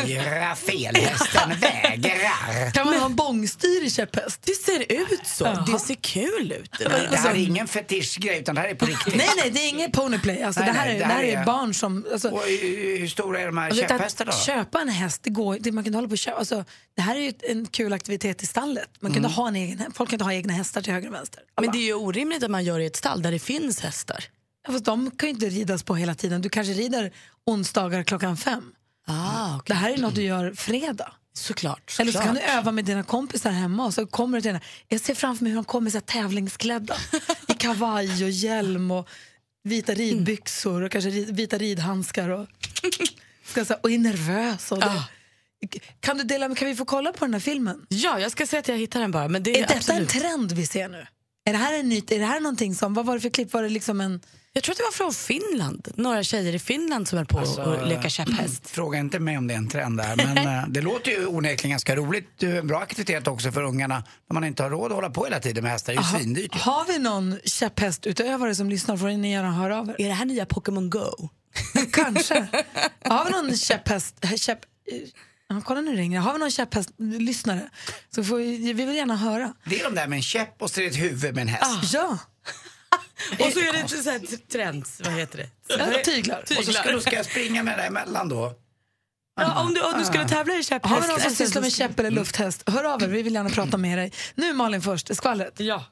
[0.07, 2.71] fyra fel, hästen vägrar.
[2.71, 4.41] Kan man ha bångstyr i käpphäst?
[4.43, 6.71] Det ser ut så, det ser kul ut.
[6.79, 7.09] Det där.
[7.11, 9.17] Det här är ingen fetischgrej utan det här är på riktigt.
[9.17, 10.43] Nej, nej, det är inget ponyplay.
[10.43, 12.07] Alltså, Nej, det, här nej, är, det här är är- barn som...
[12.13, 14.45] Alltså, Och hur stora är de här käpphästarna att då?
[14.45, 16.39] köpa en häst, det går, det, man kan hålla på och köpa.
[16.39, 16.65] Alltså,
[16.97, 18.89] det här är ju en kul aktivitet i stallet.
[19.01, 19.31] Man kan Mm.
[19.33, 21.43] ha en egen, folk inte ha egna hästar till höger och vänster.
[21.61, 24.25] Men det är ju orimligt att man gör i ett stall där det finns hästar.
[24.67, 26.43] Ja, Fast de kan ju inte ridas på hela tiden.
[26.43, 27.13] Du kanske rider
[27.47, 28.73] onsdagar klockan fem.
[29.07, 31.13] Ah, Det här är något du gör fredag.
[31.37, 31.97] Såklart.
[32.01, 32.59] Eller så kan du såklart.
[32.59, 34.61] öva med dina kompisar hemma och så kommer du till den.
[34.89, 36.97] Jag ser framför mig hur de kommer så tävlingsklädda
[37.49, 39.09] i kavaj och hjälm och
[39.65, 42.47] vita ridbyxor och kanske vita ridhandskar och,
[43.45, 44.73] ska, så här, och är nervös.
[44.73, 45.03] Och det.
[46.01, 47.87] Kan, du dela, kan vi få kolla på den här filmen?
[47.89, 49.29] Ja, jag ska säga att jag hittar den bara.
[49.29, 50.15] Men det Är är detta absolut.
[50.15, 51.07] en trend vi ser nu?
[51.47, 53.53] Är det här en nytt, är det här någonting som, vad var det för klipp?
[53.53, 54.21] Var det liksom en...
[54.53, 55.89] Jag tror att det var från Finland.
[55.95, 58.67] Några tjejer i Finland som höll på Alltså, att leka käpphäst.
[58.71, 61.71] Fråga inte mig om det är en trend där, men eh, det låter ju onekligen
[61.71, 62.29] ganska roligt.
[62.39, 65.11] Det är en bra aktivitet också för ungarna när man inte har råd att hålla
[65.11, 65.93] på hela tiden med hästar.
[65.93, 66.55] Det är ju svindyrt.
[66.55, 69.95] Har vi någon käpphästutövare som lyssnar får ni gärna höra av er.
[69.99, 71.29] Är det här nya Pokémon Go?
[71.93, 72.47] Kanske.
[73.05, 74.17] Har vi någon käpphäst...
[74.37, 74.59] Käpp,
[75.49, 76.21] ja, kolla nu ringer.
[76.21, 77.71] Har vi någon käpphäst-lyssnare
[78.15, 79.55] så får vi, vi vill gärna höra.
[79.65, 81.49] Det är de där med en käpp och så är det ett huvud med en
[81.49, 81.93] häst.
[81.93, 82.19] Ja,
[83.39, 85.49] Och så är det så här trends, vad heter det?
[85.69, 86.41] ja tyglar.
[86.59, 88.53] Och så ska, ska jag springa med det emellan då.
[89.41, 90.95] Ja, om, du, om du skulle tävla i käpphäst.
[90.95, 92.63] Har vi någon som sysslar med käpp eller lufthäst?
[92.71, 94.13] Hör av er, vi vill gärna prata med dig.
[94.35, 95.61] Nu Malin först, skvallret.
[95.61, 95.85] Ja.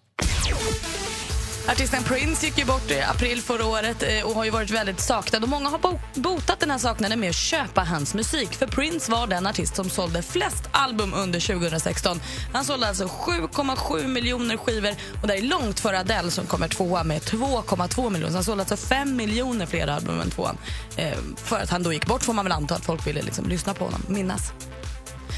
[1.68, 5.00] Artisten Prince gick ju bort i april förra året eh, och har ju varit väldigt
[5.00, 5.42] saknad.
[5.42, 8.54] Och många har bo- botat den här saknaden med att köpa hans musik.
[8.54, 12.20] För Prince var den artist som sålde flest album under 2016.
[12.52, 17.04] Han sålde alltså 7,7 miljoner skivor och det är långt före Adele som kommer tvåa
[17.04, 18.30] med 2,2 miljoner.
[18.32, 20.58] Så han sålde alltså 5 miljoner fler album än tvåan.
[20.96, 23.48] Eh, för att han då gick bort får man väl anta att folk ville liksom
[23.48, 24.52] lyssna på honom, minnas.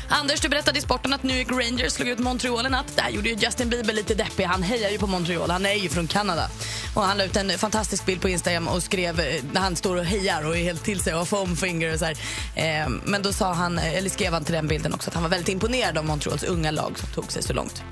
[0.08, 2.96] Anders, du berättade i sporten att New York Rangers slog ut Montreal i natt.
[2.96, 4.44] Där gjorde ju Justin Bieber lite deppig.
[4.44, 5.50] Han hejar ju på Montreal.
[5.50, 6.48] Han är ju från Kanada.
[6.94, 9.16] Och han la ut en fantastisk bild på Instagram och skrev
[9.52, 11.98] när han står och hejar och är helt till sig och har foam finger och
[11.98, 12.16] så här.
[12.54, 15.22] Eh, men då sa han, eh, eller skrev han till den bilden också att han
[15.22, 17.82] var väldigt imponerad av Montreals unga lag som tog sig så långt.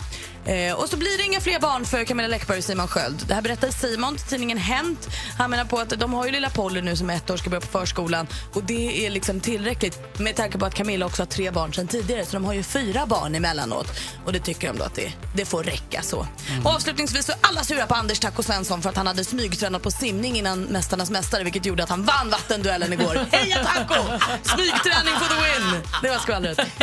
[0.45, 3.25] Eh, och så blir det inga fler barn för Camilla Läckberg och Simon Sköld.
[3.29, 5.09] Det här berättar Simon till tidningen Hänt.
[5.39, 7.51] Han menar på att de har ju lilla Polly nu som är ett år ska
[7.51, 11.27] börja på förskolan och det är liksom tillräckligt med tanke på att Camilla också har
[11.27, 13.87] tre barn sedan tidigare så de har ju fyra barn emellanåt
[14.27, 16.27] och det tycker de då att det, det får räcka så.
[16.65, 19.83] Och avslutningsvis så är alla sura på Anders Taco Svensson för att han hade smygtränat
[19.83, 23.15] på simning innan Mästarnas mästare vilket gjorde att han vann vattenduellen igår.
[23.31, 24.03] Heja Taco!
[24.43, 25.83] Smygträning for the win!
[26.03, 26.59] Det var skvallret.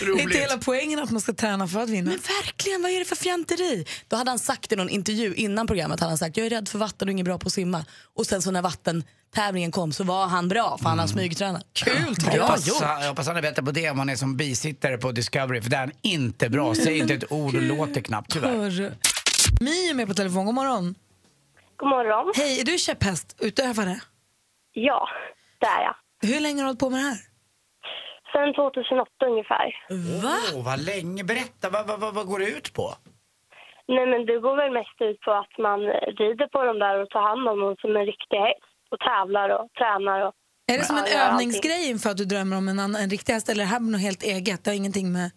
[0.00, 2.10] Är inte hela poängen att man ska träna för att vinna?
[2.10, 3.86] Men verkligen, vad är det för fjanteri?
[4.08, 6.68] Då hade han sagt i någon intervju innan programmet, hade han sagt jag är rädd
[6.68, 7.84] för vatten och ingen bra på att simma.
[8.16, 8.62] Och sen så när
[9.36, 11.62] vattentävlingen kom så var han bra för han har smygtränat.
[11.72, 12.42] Kul tycker Jag jag.
[12.42, 12.76] hoppas, gjort.
[12.80, 15.70] jag hoppas han är bättre på det om han är som bisittare på Discovery, för
[15.70, 16.74] det är han inte bra.
[16.74, 18.92] Säger inte ett ord och låter knappt tyvärr.
[19.60, 20.94] My är med på telefon, god morgon.
[21.76, 22.32] God morgon.
[22.36, 24.00] Hej, är du käpphästutövare?
[24.72, 25.08] Ja,
[25.60, 25.94] det är jag.
[26.28, 27.18] Hur länge har du hållit på med det här?
[28.32, 29.66] Sen 2008 ungefär.
[30.24, 30.36] Va?
[30.54, 31.24] Åh, vad länge.
[31.24, 32.94] Berätta, vad, vad, vad, vad går det ut på?
[33.88, 35.80] Nej, men det går väl mest ut på att man
[36.20, 38.71] rider på dem där och tar hand om dem som en riktig häst.
[38.92, 40.32] Och tävlar och tränar och...
[40.72, 43.32] Är det som en Ja, övningsgrej inför att du drömmer om en, annan, en riktig
[43.32, 44.64] häst eller är det här något helt eget?
[44.64, 45.30] Det har ingenting med...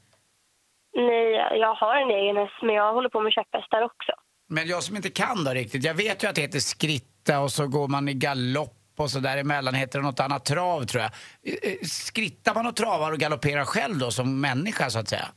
[0.98, 4.12] Nej, jag har en egen häst men jag håller på med käpphästar också.
[4.50, 7.52] Men jag som inte kan då riktigt, jag vet ju att det heter skritta och
[7.52, 11.12] så går man i galopp och så däremellan heter det något annat trav tror jag.
[11.44, 15.28] Eh, eh, Skrittar man och travar och galopperar själv då som människa så att säga?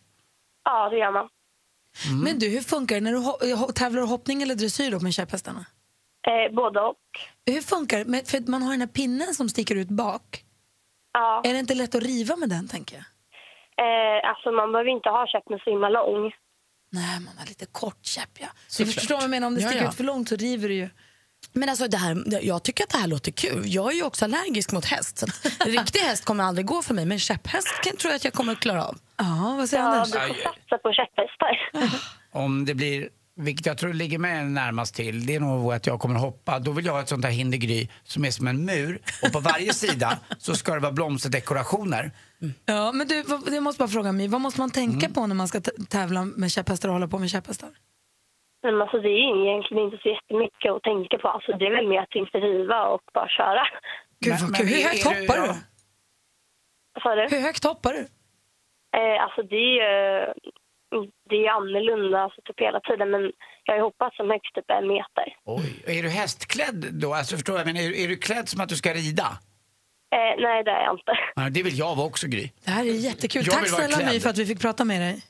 [0.64, 1.28] Ja, det gör man.
[2.24, 3.12] Men du, hur funkar det när
[3.66, 5.66] du tävlar hoppning eller dressyr då med käpphästarna?
[6.28, 6.96] Eh, både och.
[7.46, 8.30] Hur funkar det?
[8.30, 10.44] För man har den här pinnen som sticker ut bak.
[11.12, 11.42] Ja.
[11.44, 13.04] Är det inte lätt att riva med den, tänker jag?
[13.84, 16.32] Eh, alltså man behöver inte ha käppen så himla lång.
[16.92, 18.46] Nej, man har lite kort käpp, ja.
[18.46, 18.94] Du Såklart.
[18.94, 19.90] förstår vad jag menar, om det Ja, sticker ja.
[19.90, 20.88] ut för långt så river det ju.
[21.52, 23.62] Men alltså det här, jag tycker att det här låter kul.
[23.66, 25.18] Jag är ju också allergisk mot häst.
[25.18, 25.26] Så
[25.64, 28.52] riktig häst kommer aldrig gå för mig, men käpphäst kan, tror jag att jag kommer
[28.52, 28.98] att klara av.
[29.16, 30.12] Ja, vad säger Ja, Anders?
[30.12, 31.70] du får satsa på käpphästar.
[32.32, 36.00] Om det blir vilket jag tror ligger mig närmast till, det är nog att jag
[36.00, 36.58] kommer hoppa.
[36.58, 39.32] Då vill jag ha ett sånt här hinder Gry som är som en mur och
[39.32, 42.10] på varje sida så ska det vara blomsterdekorationer.
[42.66, 45.12] Ja, men du, vad- jag måste bara fråga mig, vad måste man tänka Mm.
[45.14, 47.68] på när man ska tävla med käpphästar och hålla på med käpphästar?
[48.62, 51.28] Men alltså, det är egentligen inte så jättemycket att tänka på.
[51.28, 53.62] Alltså, det är väl mer att inte riva och bara köra.
[54.20, 54.66] Gud vad kul.
[54.66, 55.48] Hur högt hoppar du?
[56.94, 57.36] Vad sa du?
[57.36, 58.00] Hur högt hoppar du?
[58.98, 59.88] Eh, alltså det är ju
[61.30, 63.32] det är annorlunda alltså, typ hela tiden men
[63.64, 65.26] jag har hoppat som högst typ en meter.
[65.44, 65.98] Oj.
[65.98, 67.14] Är du hästklädd då?
[67.14, 69.28] Alltså förstår jag, men är, är du klädd som att du ska rida?
[70.16, 71.12] Eh, nej det är jag inte.
[71.34, 72.50] Ja, det vill jag vara också Gry.
[72.64, 73.42] Det här är jättekul.
[73.46, 74.12] Jag Tack snälla.
[74.12, 75.22] My för att vi fick prata med dig.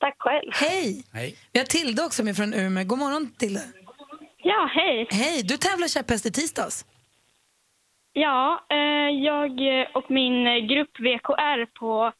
[0.00, 0.50] Tack själv.
[0.52, 1.04] Hej!
[1.12, 1.36] Hej.
[1.52, 2.84] Vi har Tilde också med från Umeå.
[2.84, 3.60] God morgon Tilde.
[4.42, 5.06] Ja, hej.
[5.10, 6.86] Hej, du tävlar käpphäst i tisdags.
[8.12, 9.50] Ja, eh, jag
[9.94, 12.12] och min grupp VKR på,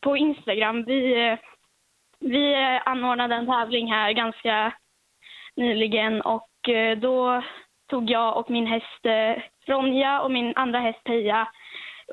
[0.00, 1.38] på Instagram, vi, eh,
[2.20, 4.72] vi eh, anordnade en tävling här ganska
[5.56, 7.42] nyligen och eh, då
[7.90, 11.48] tog jag och min häst eh, Ronja och min andra häst Pia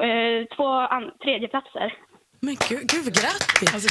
[0.02, 1.94] eh, två an- tredjeplatser.
[2.42, 3.88] Men gud, gud grattis!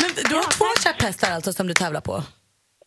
[0.00, 2.12] Men du har två käpphästar alltså som du tävlar på?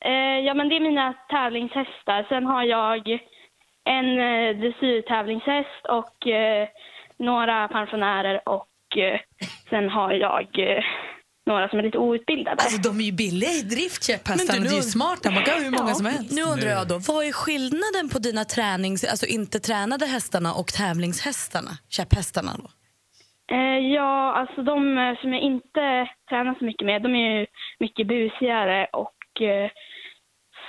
[0.06, 2.26] Eh, ja, men det är mina tävlingshästar.
[2.30, 3.08] Sen har jag
[3.84, 6.68] en eh, dressyrtävlingshäst och eh,
[7.18, 9.20] några pensionärer och eh,
[9.70, 10.84] sen har jag eh,
[11.46, 12.64] några som är lite outbildade.
[12.64, 14.60] Alltså de är ju billiga i drift käpphästarna.
[14.60, 15.32] Det är ju smarta.
[15.32, 16.32] Man kan ha hur många som helst.
[16.32, 20.68] Nu undrar jag då, vad är skillnaden på dina tränings, alltså inte tränade hästarna och
[20.68, 22.68] tävlingshästarna, käpphästarna då?
[23.56, 27.46] Eh, ja, alltså de eh, som jag inte tränar så mycket med, de är ju
[27.80, 29.70] mycket busigare och eh,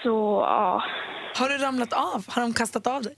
[0.02, 0.83] så, ja.
[1.38, 2.24] Har du ramlat av?
[2.28, 3.14] Har de kastat av dig?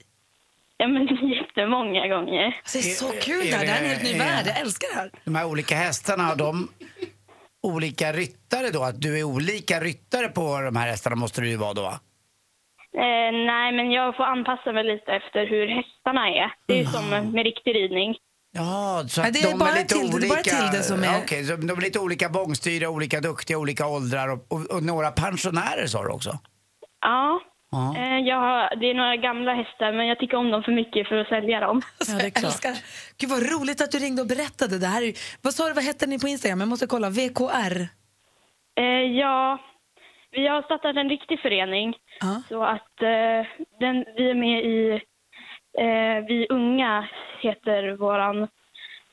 [0.83, 2.61] Ja, men jättemånga gånger.
[2.73, 3.65] Det är så kul det här.
[3.65, 4.45] Det här är en helt ny är- värld.
[4.47, 5.11] Jag älskar det här.
[5.25, 6.67] De här olika hästarna, har de
[7.63, 8.83] olika ryttare då?
[8.83, 11.85] Att du är olika ryttare på de här hästarna måste du ju vara då?
[12.97, 16.51] Eh, nej, men jag får anpassa mig lite efter hur hästarna är.
[16.67, 18.15] Det är ju som med riktig ridning.
[18.55, 20.55] Ja, så Nej, att det är de bara är lite Tilde- det är bara olika.
[20.57, 24.27] Tilde som är- Ja, okej, så de är lite olika bångstyriga, olika duktiga, olika åldrar
[24.29, 26.39] och, och, och några pensionärer sa du också?
[27.01, 27.41] Ja.
[27.73, 27.97] Ja.
[27.97, 31.07] Eh, jag har, det är några gamla hästar, men jag tycker om dem för mycket
[31.07, 31.81] för att sälja dem.
[32.07, 32.73] Ja, det är älskar.
[33.17, 34.79] Gud vad roligt att du ringde och berättade.
[34.79, 36.59] Det här är, vad sa du, vad hette ni på Instagram?
[36.59, 37.09] Jag måste kolla.
[37.09, 37.75] VKR.
[38.81, 39.59] Eh, ja,
[40.31, 41.95] vi har startat en riktig förening.
[42.49, 43.41] Så att eh,
[43.79, 44.91] den, vi är med i
[45.77, 47.09] eh, Vi unga
[47.41, 48.37] heter våran,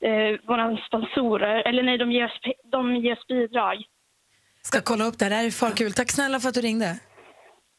[0.00, 1.62] eh, våran sponsorer.
[1.68, 2.40] Eller nej, de ger oss,
[2.72, 3.76] de ger oss bidrag.
[4.62, 5.30] Ska kolla upp det här.
[5.30, 5.92] Det här är för kul.
[5.92, 6.98] Tack snälla för att du ringde.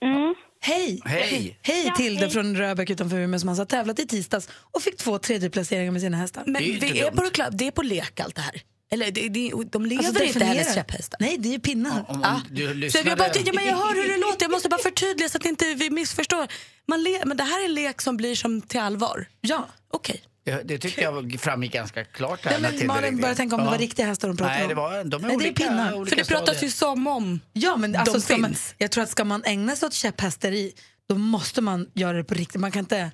[0.05, 0.35] Mm.
[0.63, 1.01] Hej!
[1.05, 1.57] Hej!
[1.61, 5.17] Hej Tilde från Röbäck utanför Umeå som alltså har tävlat i tisdags och fick två
[5.19, 6.43] tredjeplaceringar med sina hästar.
[6.45, 8.61] Men vi är på, det klar- det är på lek allt det här?
[8.93, 11.17] Eller det, det, de lever Alltså, inte hennes käpphästar?
[11.21, 12.05] Nej, det är ju pinnar.
[12.07, 12.89] Om, om Ja.
[12.89, 15.37] Så jag, bara, ja, men jag hör hur det låter, jag måste bara förtydliga så
[15.37, 16.47] att inte vi missförstår.
[16.87, 19.25] Man le, men det här är en lek som blir som till allvar?
[19.41, 19.67] Ja.
[19.93, 20.21] Okej.
[20.23, 20.30] Det,
[20.63, 22.59] det tyckte jag framgick ganska klart här.
[22.59, 23.71] Nej, men Malin började tänka om det Ja.
[23.71, 25.63] var riktiga hästar de pratade Nej, det var, de är Nej, det är olika.
[25.67, 25.93] pinnar.
[25.93, 26.63] olika För det pratas stadier.
[26.63, 28.73] ju som om Ja, men alltså, de ska man, finns.
[28.77, 30.73] jag tror att ska man ägna sig åt käpphästeri
[31.09, 32.61] då måste man göra det på riktigt.
[32.61, 33.11] Man kan inte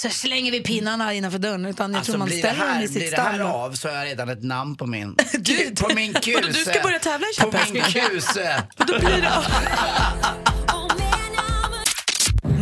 [0.00, 2.68] så slänger vi pinnarna innanför dörren utan jag Alltså tror man blir det ställer dem
[2.74, 5.16] här, i sitt blir det här av så har jag redan ett namn på min,
[5.38, 6.40] Du- på min kuse.
[6.46, 8.10] Du ska börja tävla i På min käpphäst.
[8.10, 8.62] kuse.
[8.76, 9.30] Då blir det...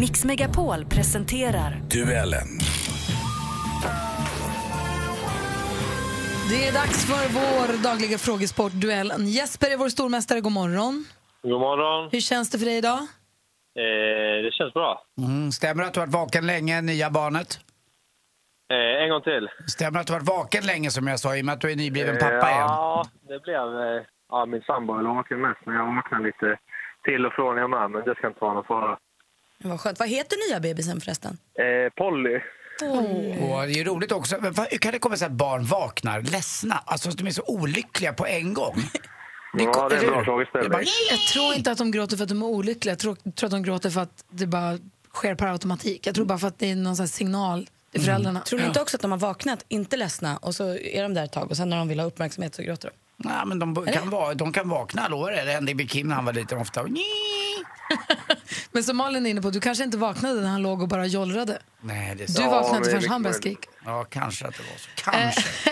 [0.01, 2.49] Mix Megapol presenterar Duellen.
[6.51, 9.13] Det är dags för vår dagliga frågesportduell.
[9.19, 11.05] Jesper är vår stormästare, god morgon.
[11.43, 12.09] God morgon.
[12.13, 12.99] Hur känns det för dig idag?
[13.79, 15.05] Eh, det känns bra.
[15.19, 17.61] Mm, stämmer det att du har varit vaken länge, nya barnet?
[18.71, 19.49] Eh, en gång till.
[19.67, 21.61] Stämmer det att du har varit vaken länge som jag sa i och med att
[21.61, 22.67] du är nybliven pappa igen?
[22.69, 23.63] Ja, det blev...
[23.63, 26.59] Eh, ja, min sambo är vaken mest, men jag vaknar lite
[27.05, 28.99] till och från jag med, men det ska inte vara någon fara.
[29.65, 29.99] Vad skönt.
[29.99, 31.39] Vad heter nya bebisen förresten?
[31.59, 31.93] Eh,
[32.89, 33.33] Polly.
[33.53, 34.37] Och det är ju roligt också.
[34.41, 36.83] Men Hur kan det komma sig att barn vaknar ledsna?
[36.85, 38.83] Alltså de är så olyckliga på en gång.
[39.59, 40.71] Ja, det är en bra frågeställning.
[40.73, 42.93] Det Jag tror inte att de gråter för att de är olyckliga.
[42.93, 44.79] Jag tror, tror att de gråter för att det bara
[45.15, 46.07] sker per automatik.
[46.07, 48.41] Jag tror bara för att det är någon signal till föräldrarna.
[48.41, 51.25] Tror ni inte också att de har vaknat, inte ledsna, och så är de där
[51.25, 53.29] ett tag och sen när de vill ha uppmärksamhet så gråter de?
[53.29, 55.45] Nej, men de kan, va- de kan vakna, lovar det.
[55.45, 56.85] Det hände i Kim när han var liten ofta.
[58.73, 61.07] Men som Malin är inne på, du kanske inte vaknade när han låg och bara
[61.07, 61.59] jollrade.
[61.81, 62.51] Nej, det är Du så.
[62.51, 63.69] vaknade inte förrän han började skrika.
[63.85, 64.89] Ja, kanske att det var så.
[65.11, 65.71] Kanske.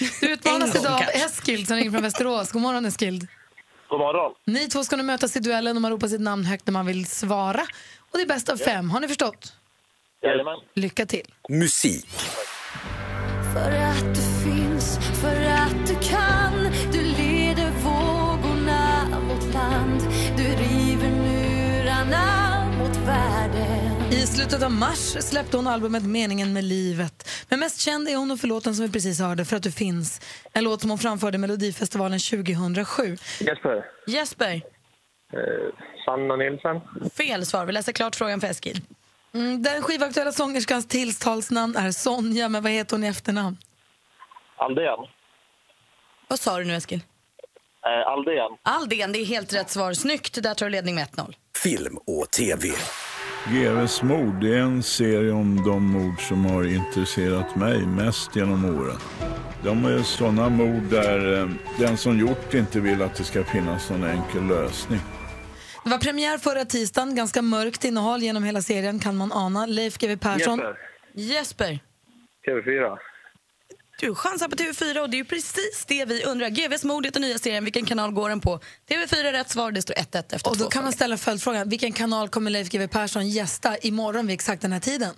[0.20, 1.02] Du utmanas idag av.
[1.02, 2.52] Eskild som ringer från Västerås.
[2.52, 3.26] God morgon Eskild.
[3.88, 4.32] God morgon.
[4.46, 6.86] Ni två ska nu mötas i duellen och man ropar sitt namn högt när man
[6.86, 7.60] vill svara.
[8.10, 8.90] Och det är bäst av fem.
[8.90, 9.52] Har ni förstått?
[10.22, 10.58] Jajamän.
[10.74, 11.34] Lycka till.
[11.48, 12.08] Musik.
[13.54, 16.43] För att du finns, för att du kan
[24.12, 27.28] I slutet av mars släppte hon albumet Meningen med livet.
[27.48, 30.20] Men mest känd är hon för låten som vi precis hörde, För att du finns.
[30.52, 33.16] En låt som hon framförde i Melodifestivalen 2007.
[33.40, 33.84] Jesper.
[34.06, 34.54] Jesper.
[35.32, 35.40] Eh,
[36.04, 36.80] Sanna Nilsson.
[37.16, 37.66] Fel svar.
[37.66, 38.80] Vi läser klart frågan för Eskil.
[39.34, 43.56] Mm, den skivaktuella sångerskans tilltalsnamn är Sonja, men vad heter hon i efternamn?
[44.56, 44.98] Aldén.
[46.28, 47.00] Vad sa du nu Eskil?
[47.86, 48.50] Eh, Aldén.
[48.62, 49.92] Aldén, det är helt rätt svar.
[49.92, 51.34] Snyggt, där tar du ledning med 1-0.
[51.62, 52.68] Film och TV.
[53.48, 58.64] GVs mord det är en serie om de mord som har intresserat mig mest genom
[58.64, 58.98] åren.
[59.62, 63.90] De är sådana mord där eh, den som gjort inte vill att det ska finnas
[63.90, 65.00] någon enkel lösning.
[65.84, 69.66] Det var premiär förra tisdagen, ganska mörkt innehåll genom hela serien kan man ana.
[69.66, 70.58] Leif GW Persson.
[70.58, 70.76] Jesper.
[71.14, 71.78] Jesper.
[72.46, 72.98] TV4.
[74.00, 76.48] Du chansar på TV4 och det är ju precis det vi undrar.
[76.48, 77.64] GVs mord heter nya serien.
[77.64, 78.60] Vilken kanal går den på?
[78.88, 79.70] TV4 rätt svar.
[79.70, 82.68] Det står 1-1 efter Och då två kan man ställa följdfrågan, vilken kanal kommer Leif
[82.68, 85.14] GW Persson gästa imorgon vid exakt den här tiden?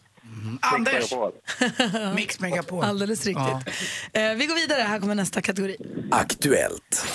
[0.61, 1.13] Anders!
[2.15, 2.85] Mix Megapol.
[2.85, 3.75] Alldeles riktigt.
[4.13, 5.77] Eh, vi går vidare, här kommer nästa kategori.
[6.11, 7.07] Aktuellt.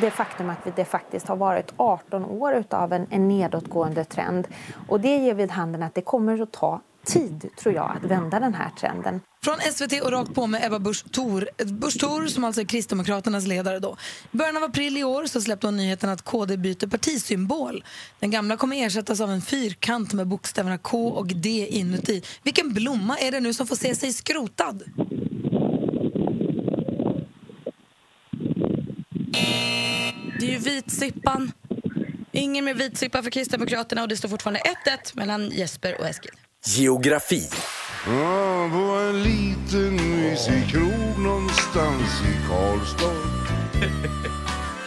[0.00, 4.48] det faktum att det faktiskt har varit 18 år av en, en nedåtgående trend.
[4.88, 8.40] Och det ger vid handen att det kommer att ta tid, tror jag, att vända
[8.40, 9.20] den här trenden.
[9.44, 13.78] Från SVT och rakt på med Ebba Busch Thor, som alltså är Kristdemokraternas ledare.
[13.78, 13.96] Då.
[14.32, 17.84] I början av april i år så släppte hon nyheten att KD byter partisymbol.
[18.20, 22.22] Den gamla kommer ersättas av en fyrkant med bokstäverna K och D inuti.
[22.42, 24.82] Vilken blomma är det nu som får se sig skrotad?
[30.40, 31.52] Det är ju vitsippan.
[32.32, 36.30] Ingen med vitsippa för Kristdemokraterna och det står fortfarande 1-1 mellan Jesper och Eskil.
[36.66, 37.48] Geografi.
[38.06, 43.14] Ja, på en liten mysig krog någonstans i Karlstad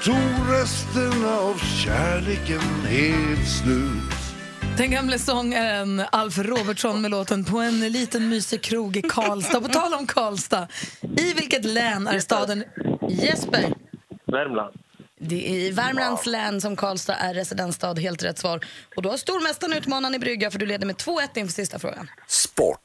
[0.04, 7.80] tog resterna av kärleken helt slut Den gamle sångaren Alf Robertsson med låten På en
[7.80, 9.62] liten mysig krog i Karlstad.
[9.62, 10.68] På tal om Karlstad,
[11.02, 12.64] i vilket län är staden
[13.10, 13.74] Jesper?
[14.26, 14.76] Värmland.
[15.28, 17.94] Det är i Värmlands län som Karlstad är residensstad.
[17.94, 18.66] Helt rätt svar.
[18.96, 22.10] Och då har stormästaren utmanaren i brygga för du leder med 2-1 inför sista frågan.
[22.28, 22.80] Sport.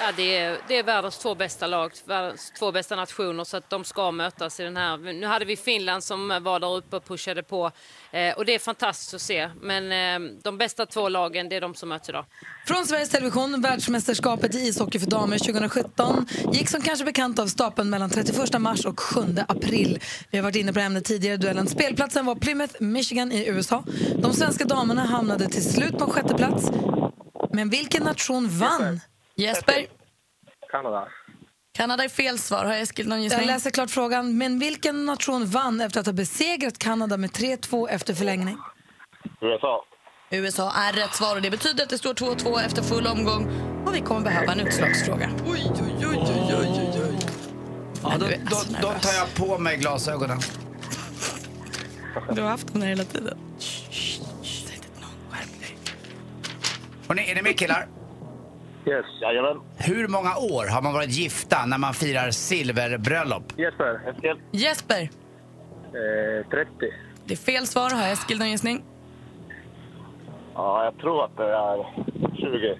[0.00, 3.70] Ja, det, är, det är världens två bästa lag, världens två bästa nationer så att
[3.70, 5.12] de ska mötas i den här.
[5.12, 7.70] Nu hade vi Finland som var där uppe och pushade på
[8.10, 9.50] eh, och det är fantastiskt att se.
[9.60, 12.24] Men eh, de bästa två lagen, det är de som möts idag.
[12.66, 17.90] Från Sveriges Television, världsmästerskapet i ishockey för damer 2017 gick som kanske bekant av stapeln
[17.90, 20.00] mellan 31 mars och 7 april.
[20.30, 21.66] Vi har varit inne på ämnet tidigare duellen.
[21.70, 23.84] Spelplatsen var Plymouth, Michigan i USA.
[24.16, 26.70] De svenska damerna hamnade till slut på en sjätte plats.
[27.52, 29.00] Men vilken nation vann?
[29.36, 29.86] Jesper?
[30.72, 31.08] Kanada.
[31.72, 32.64] Kanada är fel svar.
[32.64, 33.46] Har Eskil någon Jag gissning?
[33.46, 34.38] läser klart frågan.
[34.38, 38.56] Men vilken nation vann efter att ha besegrat Kanada med 3-2 efter förlängning?
[39.40, 39.84] USA.
[40.30, 43.48] USA är rätt svar och det betyder att det står 2-2 efter full omgång
[43.86, 45.30] och vi kommer behöva en utslagsfråga.
[45.46, 47.18] Oj, oj, oj, oj, oj, oj.
[48.02, 50.38] Ja, då, då, då tar jag på mig glasögonen.
[52.32, 53.38] Du har haft dem där hela tiden.
[57.08, 57.86] Hörrni, är ni med killar?
[58.86, 59.60] Yes, jajamän.
[59.76, 63.52] Hur många år har man varit gifta när man firar silverbröllop?
[63.56, 64.00] Jesper.
[64.08, 64.36] Eskil.
[64.50, 65.00] Jesper?
[65.00, 66.70] Eh, 30.
[67.24, 67.90] Det är fel svar.
[67.90, 68.82] Har Eskil någon gissning?
[70.54, 71.86] Ja, jag tror att det är
[72.36, 72.78] 20.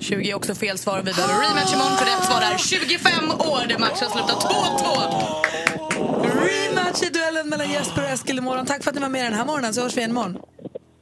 [0.00, 0.98] 20 är också fel svar.
[1.04, 3.68] Vi behöver rematch imorgon för rätt svar är 25 år.
[3.68, 6.17] Det matchen slutar 2-2.
[7.06, 8.66] Duellen mellan Jesper och Eskil imorgon.
[8.66, 10.36] Tack för att ni var med den här morgonen så hörs vi igen imorgon.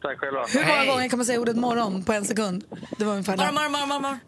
[0.02, 0.44] Tack själva.
[0.48, 2.64] Hur många gånger kan man säga ordet morgon på en sekund?
[2.98, 4.18] Det var ungefär Morgon, morgon, morgon, morgon.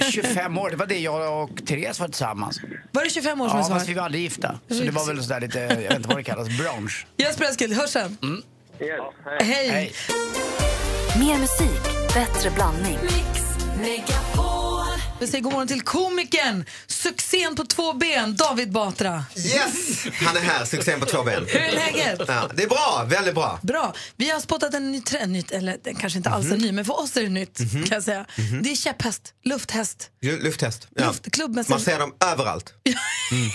[0.12, 2.60] 25 år, det var det jag och Therese var tillsammans.
[2.92, 3.80] Var det 25 år som Ja, är svaret?
[3.80, 4.58] fast vi var aldrig gifta.
[4.68, 7.06] Så det var väl sådär lite, jag vet inte vad det kallas, brunch.
[7.16, 8.18] Jesper och Eskil, hörs sen.
[8.22, 8.42] Mm.
[8.80, 9.00] Yes,
[9.40, 9.68] hej.
[9.70, 9.92] Hej.
[11.18, 12.98] Mer musik, bättre blandning.
[15.20, 19.24] Vi säger god morgon till komikern, succén på två ben, David Batra.
[19.36, 20.06] Yes!
[20.12, 21.44] Han är här, succén på två ben.
[21.48, 22.20] Hur är läget?
[22.28, 23.58] Ja, det är bra, väldigt bra.
[23.62, 23.94] Bra.
[24.16, 26.58] Vi har spottat en ny trend, nytt, eller den kanske inte alls är Mhm.
[26.62, 27.58] ny, men för oss är det nytt.
[27.60, 27.68] Mhm.
[27.84, 28.26] Kan jag säga.
[28.38, 28.62] Mhm.
[28.62, 30.10] Det är käpphäst, lufthäst.
[30.22, 30.88] Lu- Lufttest.
[30.96, 31.06] Ja.
[31.06, 31.70] Luftklubbmässigt.
[31.70, 32.72] Man ser dem överallt.
[33.32, 33.48] Mm.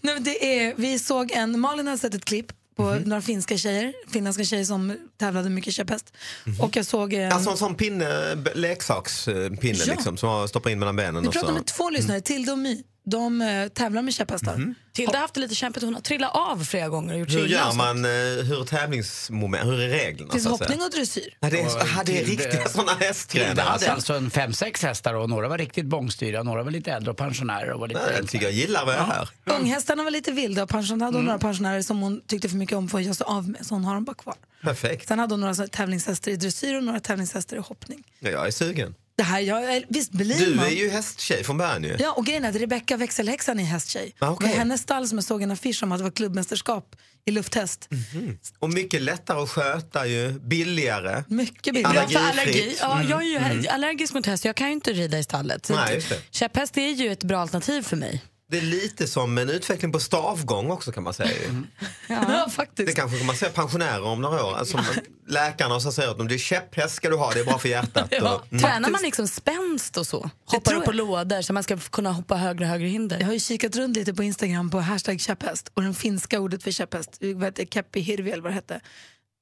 [0.00, 3.02] Nej, men det är, vi såg en, Malin har sett ett klipp på Mhm.
[3.02, 6.12] några finska tjejer, finländska tjejer som tävlade mycket käpphäst.
[6.60, 7.32] Och jag såg en...
[7.32, 9.92] Alltså en sån pinne, leksakspinne Ja.
[9.94, 11.22] liksom, som man stoppar in mellan benen.
[11.22, 12.82] vi pratade med två lyssnare, Tilde och My.
[13.10, 14.56] De eh, tävlar med käpphästar.
[14.56, 14.74] Mhm.
[14.92, 15.84] Tilda har haft det lite kämpigt.
[15.84, 18.10] Hon har trillat av flera gånger och gjort sig Hur illa gör och man, eh,
[18.10, 20.26] hur är tävlingsmoment, hur är reglerna?
[20.26, 20.68] Det finns så att säga?
[20.68, 21.36] hoppning och dressyr.
[21.40, 23.48] Ja, det är, aha, det är riktiga såna Tilde hästgrenar.
[23.48, 23.90] hade Alltså.
[23.90, 27.16] alltså en fem, sex hästar och några var riktigt bångstyriga, några var lite äldre och
[27.16, 27.72] pensionärer.
[27.72, 29.28] Och var lite Nej, jag tycker jag gillar vad jag hör.
[29.44, 32.76] Unghästarna var lite vilda och pension, hade hon några pensionärer som hon tyckte för mycket
[32.76, 34.34] om för att göra sig av med, så hon har dem bara kvar.
[34.62, 35.08] Perfekt.
[35.08, 38.02] Sen hade hon några så här tävlingshästar i dressyr och några tävlingshästar i hoppning.
[38.18, 38.94] Ja, jag är sugen.
[39.16, 40.66] Det här, jag, visst blir Du man?
[40.66, 41.96] är ju hästtjej från början ju.
[41.98, 44.14] Ja, och grejen är att Rebecka växelhäxan är hästtjej.
[44.18, 44.46] Ah, okej.
[44.48, 47.30] Det var hennes stall som jag såg en affisch om att det var klubbmästerskap i
[47.30, 47.88] lufthäst.
[48.14, 48.38] Mm.
[48.58, 51.24] Och mycket lättare att sköta ju, billigare.
[51.28, 52.06] Mycket billigare.
[52.10, 52.76] Ja, för allergi.
[52.80, 53.10] Ja, Mm.
[53.10, 53.64] jag är ju Mm.
[53.70, 55.68] allergisk mot häst, jag kan ju inte rida i stallet.
[55.70, 56.20] Nej, att just det.
[56.30, 58.22] Käpphäst är ju ett bra alternativ för mig.
[58.48, 61.30] Det är lite som en utveckling på stavgång också kan man säga.
[61.30, 61.62] ju.
[62.08, 62.86] Ja, faktiskt.
[62.88, 64.56] Det kanske kommer man säga pensionärer om några år.
[64.56, 64.78] Alltså,
[65.26, 67.68] läkarna som säger att om det är käpphäst ska du ha, det är bra för
[67.68, 68.12] hjärtat.
[68.22, 68.62] Och, mm.
[68.62, 70.30] Tränar man liksom spänst och så?
[70.44, 73.18] Hoppar upp på lådor så man ska kunna hoppa högre och högre hinder?
[73.18, 76.62] Jag har ju kikat runt lite på Instagram på hashtag käpphäst och den finska ordet
[76.62, 78.80] för käpphäst, vad heter det, Keppi Hirvi eller vad det hette.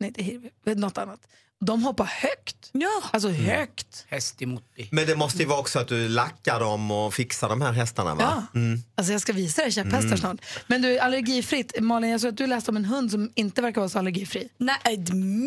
[0.00, 1.20] Nej, inte Hirvi, vet något annat.
[1.60, 2.56] De hoppar högt.
[2.72, 3.02] Ja.
[3.12, 4.06] Alltså högt.
[4.08, 4.88] Hästimotti.
[4.92, 8.14] Men det måste ju vara också att du lackar dem och fixar de här hästarna
[8.14, 8.46] va?
[8.54, 8.82] Mm.
[8.94, 10.18] Alltså jag ska visa dig käpphästar Mm.
[10.18, 10.36] snart.
[10.66, 11.80] Men du, allergifritt.
[11.80, 14.48] Malin, jag såg att du läste om en hund som inte verkar vara så allergifri.
[14.58, 14.98] Nej,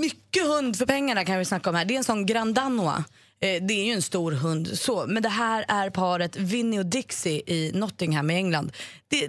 [0.02, 1.86] mycket hund för pengarna kan vi snacka om här.
[1.86, 3.04] Det är en sån Grandanoa.
[3.42, 5.06] Eh, Det är ju en stor hund, så.
[5.08, 8.72] men det här är paret Vinnie och Dixie i Nottingham i England.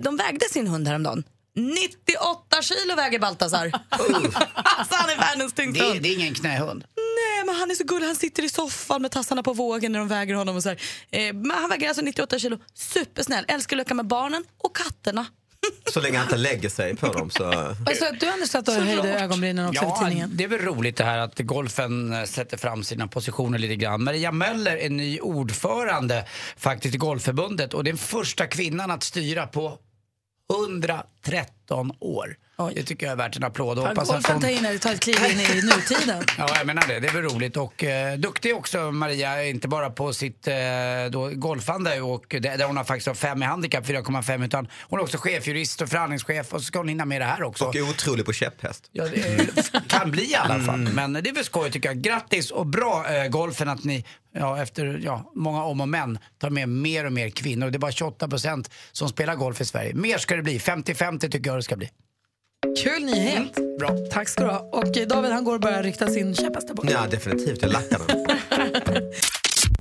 [0.01, 1.25] De vägde sin hund häromdagen.
[1.59, 3.73] 98 kilo väger Baltasar.
[3.91, 6.03] alltså, han är världens tyngsta Det, hund.
[6.03, 6.85] det är ingen knähund.
[6.97, 8.07] Nej, men han är så gullig.
[8.07, 10.57] Han sitter i soffan med tassarna på vågen när de väger honom.
[10.57, 10.81] Och så här.
[11.11, 12.59] Eh, men han väger alltså 98 kilo.
[12.75, 13.45] Supersnäll.
[13.49, 15.27] Älskar att leka med barnen och katterna.
[15.93, 17.45] Så länge han inte lägger sig på dem så...
[17.87, 20.31] Och så att du Anders satt och höjde ögonbrynen också Ja, för tidningen.
[20.35, 24.05] det är väl roligt det här att golfen eh, sätter fram sina positioner lite grann.
[24.05, 26.25] Maria Möller är ny ordförande
[26.57, 29.79] faktiskt i Golfförbundet och det är den första kvinnan att styra på
[30.49, 32.37] 113 år.
[32.75, 33.79] Det tycker jag är värt en applåd.
[33.79, 36.23] Och Fan, hoppas Golfen hon- tar in här, tar ett kliv in i nutiden.
[36.39, 37.01] Ja, jag menar det.
[37.01, 37.57] Det är väl roligt.
[37.57, 40.55] Och eh, duktig också Maria, inte bara på sitt eh,
[41.11, 44.99] då, golfande och det, där hon har faktiskt har fem i handikapp, 4,5 utan hon
[44.99, 47.65] är också chefjurist och förhandlingschef och så ska hon hinna med det här också.
[47.65, 48.89] Och är otrolig på käpphäst.
[48.93, 50.81] Ja, det kan bli i alla fall.
[50.81, 50.93] Mm.
[50.95, 51.99] Men det är väl skoj tycker jag.
[51.99, 54.05] Grattis och bra eh, golfen att ni
[54.35, 57.71] ja, efter ja, många om och men tar med mer och mer kvinnor.
[57.71, 59.95] Det är bara 28 procent som spelar golf i Sverige.
[59.95, 60.59] Mer ska det bli.
[60.59, 61.91] 50-50 tycker jag det ska bli.
[62.67, 63.79] Kul nyhet.
[63.79, 63.91] Bra.
[64.13, 64.59] Tack ska du ha.
[64.59, 66.89] Och eh, David han går och börjar rikta sin käpphäst där borta.
[66.93, 67.63] Ja, definitivt.
[67.63, 69.13] Jag lackar den.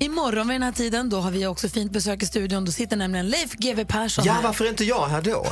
[0.00, 2.64] Imorgon vid den här tiden då har vi också fint besök i studion.
[2.64, 4.42] Då sitter nämligen Leif GW Persson Ja, här.
[4.42, 5.46] varför är inte jag här då?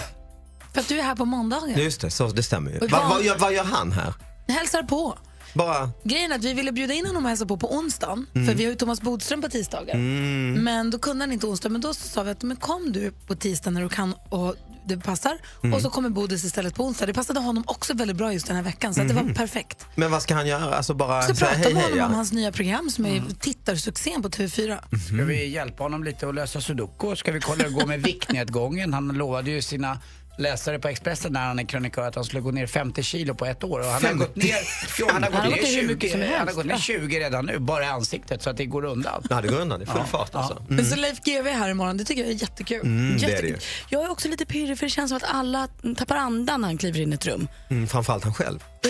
[0.74, 1.78] För att du är här på måndagar.
[1.78, 2.78] Just det, så, det stämmer ju.
[2.78, 4.14] Och Va, vad, gör, vad gör han här?
[4.48, 5.18] Hälsar på.
[5.56, 5.90] Bara...
[6.04, 8.26] Grejen är att vi ville bjuda in honom och hälsa på på onsdagen.
[8.34, 8.46] Mm.
[8.46, 9.94] För vi har ju Thomas Bodström på tisdagar.
[9.94, 10.64] Mm.
[10.64, 11.68] Men då kunde han inte onsdag.
[11.68, 14.54] Men då så sa vi att men kom du på tisdag när du kan och
[14.88, 15.38] det passar.
[15.62, 15.74] Mm.
[15.74, 17.06] Och så kommer Bodis istället på onsdag.
[17.06, 18.94] Det passade honom också väldigt bra just den här veckan.
[18.94, 19.34] Så att det var Mhm.
[19.34, 19.86] perfekt.
[19.94, 20.74] Men vad ska han göra?
[20.76, 21.92] Alltså bara säga prata hej med hej?
[21.92, 22.16] honom om ja.
[22.16, 24.78] hans nya program som är tittarsuccén på TV4.
[25.06, 27.16] Ska vi hjälpa honom lite att lösa sudoku?
[27.16, 28.94] Ska vi kolla hur det går med viktnedgången?
[28.94, 29.98] Han lovade ju sina
[30.38, 33.46] läsare på Expressen när han är krönikör att han skulle gå ner 50 kilo på
[33.46, 33.78] ett år.
[33.80, 34.18] Och han har 50?
[34.18, 34.56] gått ner,
[34.98, 36.66] jo, han har gått Han ner gått ner hur 20, mycket som han har gått
[36.66, 39.22] ner 20 redan nu, bara i ansiktet, så att det går undan.
[39.30, 39.80] Ja, det går undan.
[39.80, 40.62] Det är full fart alltså.
[40.68, 42.80] Men så Leif GW är här imorgon, det tycker jag är jättekul.
[42.80, 43.50] Mm, det är det Jättekul.
[43.50, 43.96] ju.
[43.96, 46.78] Jag är också lite pirrig för det känns som att alla tappar andan när han
[46.78, 47.48] kliver in i ett rum.
[47.70, 48.64] Mm, framförallt han själv.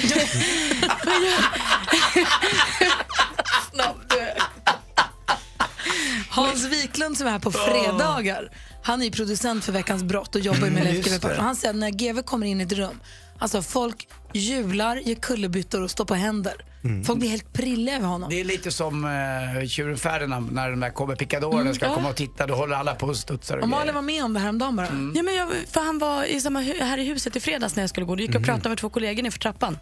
[6.37, 8.51] Hans Wiklund som är här på fredagar,
[8.83, 11.45] han är producent för Veckans brott och jobbar med Mm, Leif GW Persson.
[11.45, 13.01] Han säger att när GW kommer in i ett rum,
[13.39, 16.55] alltså folk hjular, gör kullerbyttor och står på händer.
[16.85, 17.05] Mm.
[17.05, 18.31] Folk blir helt prilliga över honom.
[18.31, 21.95] Det är lite som uh, tjuren Ferdinand när de där kommer picadorerna Mm, ska ja.
[21.95, 23.95] komma och titta, då håller alla på och studsar och, Och Malin grejer.
[23.95, 24.87] var med om det här om dagen bara.
[25.15, 27.83] Ja, men jag, för han var i samma, hu- här i huset i fredags när
[27.83, 28.15] jag skulle gå.
[28.17, 29.79] Då gick jag och pratade med två kollegor nerför trappan.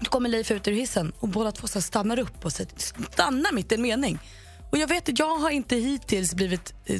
[0.00, 2.64] Då kommer Leif ut ur hissen och båda två så här stannar upp och så
[3.12, 4.18] stannar mitt i en mening.
[4.70, 6.96] Och jag vet att jag har inte hittills blivit, eh,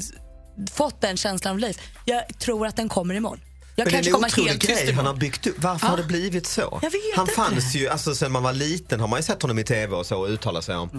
[0.73, 1.77] fått den känslan av Leif.
[2.05, 3.39] Jag tror att den kommer imorgon.
[3.75, 5.55] Jag Men det kanske är en kommer otrolig helt grej han har byggt upp.
[5.63, 6.79] Varför har det blivit så?
[6.81, 7.33] Jag vet han inte.
[7.33, 10.05] fanns ju, alltså sen man var liten har man ju sett honom i tv och
[10.05, 10.89] så och uttala sig om.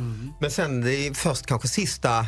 [0.41, 2.27] Men sen det är först kanske sista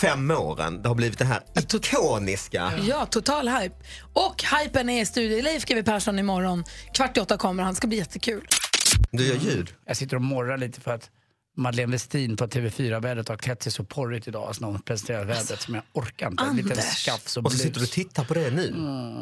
[0.00, 2.72] fem åren det har blivit det här ikoniska.
[2.88, 3.74] Ja, total hype.
[4.12, 5.44] Och hypen är i studion.
[5.44, 6.64] Leif GW Persson imorgon.
[6.94, 7.74] Kvart i åtta kommer han.
[7.74, 8.46] ska bli jättekul.
[9.10, 9.70] Du gör ljud.
[9.86, 11.10] Jag sitter och morrar lite för att
[11.56, 15.60] Madeleine Westin på TV4-vädret har klätt sig så porrigt idag alltså, när hon presenterar vädret
[15.60, 16.44] som jag orkar inte.
[16.44, 18.68] En liten skafs och Och så sitter du och tittar på det nu.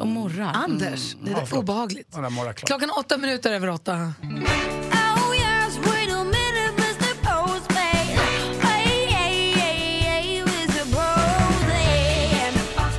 [0.00, 0.52] Och morrar.
[0.54, 2.08] Anders, det är Ja, obehagligt.
[2.54, 4.12] Klockan åtta minuter över åtta.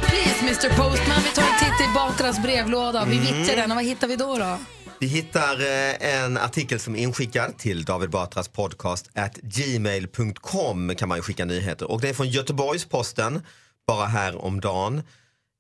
[0.07, 3.05] Please Mr Postman, vi tar en titt i Batras brevlåda.
[3.05, 3.25] Vi Mm.
[3.39, 4.37] vittjar den och vad hittar vi då?
[4.37, 4.57] då?
[5.01, 11.09] Vi hittar eh, en artikel som är inskickad till David Batras podcast at gmail.com kan
[11.09, 11.91] man ju skicka nyheter.
[11.91, 13.41] Och det är från Göteborgs-Posten,
[13.87, 15.03] bara här om dagen.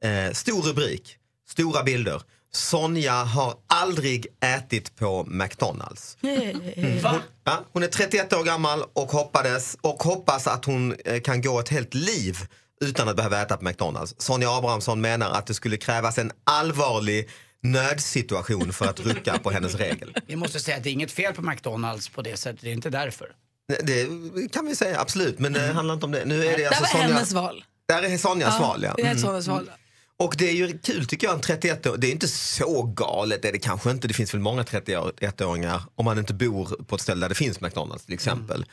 [0.03, 1.17] Eh, stor rubrik,
[1.49, 2.21] stora bilder.
[2.53, 6.17] Sonja har aldrig ätit på McDonalds.
[6.21, 6.61] Mm.
[7.03, 11.41] Hon, ja, hon är 31 år gammal och, hoppades, och hoppas att hon eh, kan
[11.41, 12.37] gå ett helt liv
[12.81, 14.15] utan att behöva äta på McDonalds.
[14.17, 17.29] Sonja Abrahamsson menar att det skulle krävas en allvarlig
[17.63, 20.17] nödsituation för att rucka på hennes regel.
[20.27, 22.73] Vi måste säga att det är inget fel på McDonalds på det sättet, det är
[22.73, 23.27] inte därför.
[23.83, 24.07] Det
[24.53, 25.39] kan vi säga, absolut.
[25.39, 26.25] Men det handlar inte om det.
[26.25, 27.63] Nu är det alltså var Sonja, hennes val.
[27.87, 28.93] Där är Sonjas val, ja.
[28.97, 29.17] Det är Mm.
[29.21, 29.71] Sonjas val.
[30.17, 31.97] Och det är ju kul tycker jag, en 31 år.
[31.97, 34.07] Det är inte så galet, det är det kanske inte.
[34.07, 37.61] Det finns väl många 31-åringar om man inte bor på ett ställe där det finns
[37.61, 38.65] McDonalds till exempel.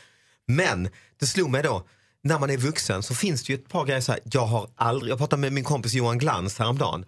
[0.46, 0.88] Men
[1.20, 1.88] det slog mig då,
[2.24, 4.20] när man är vuxen så finns det ju ett par grejer så här.
[4.32, 7.04] Jag har aldrig, jag pratade med min kompis Johan Glans häromdagen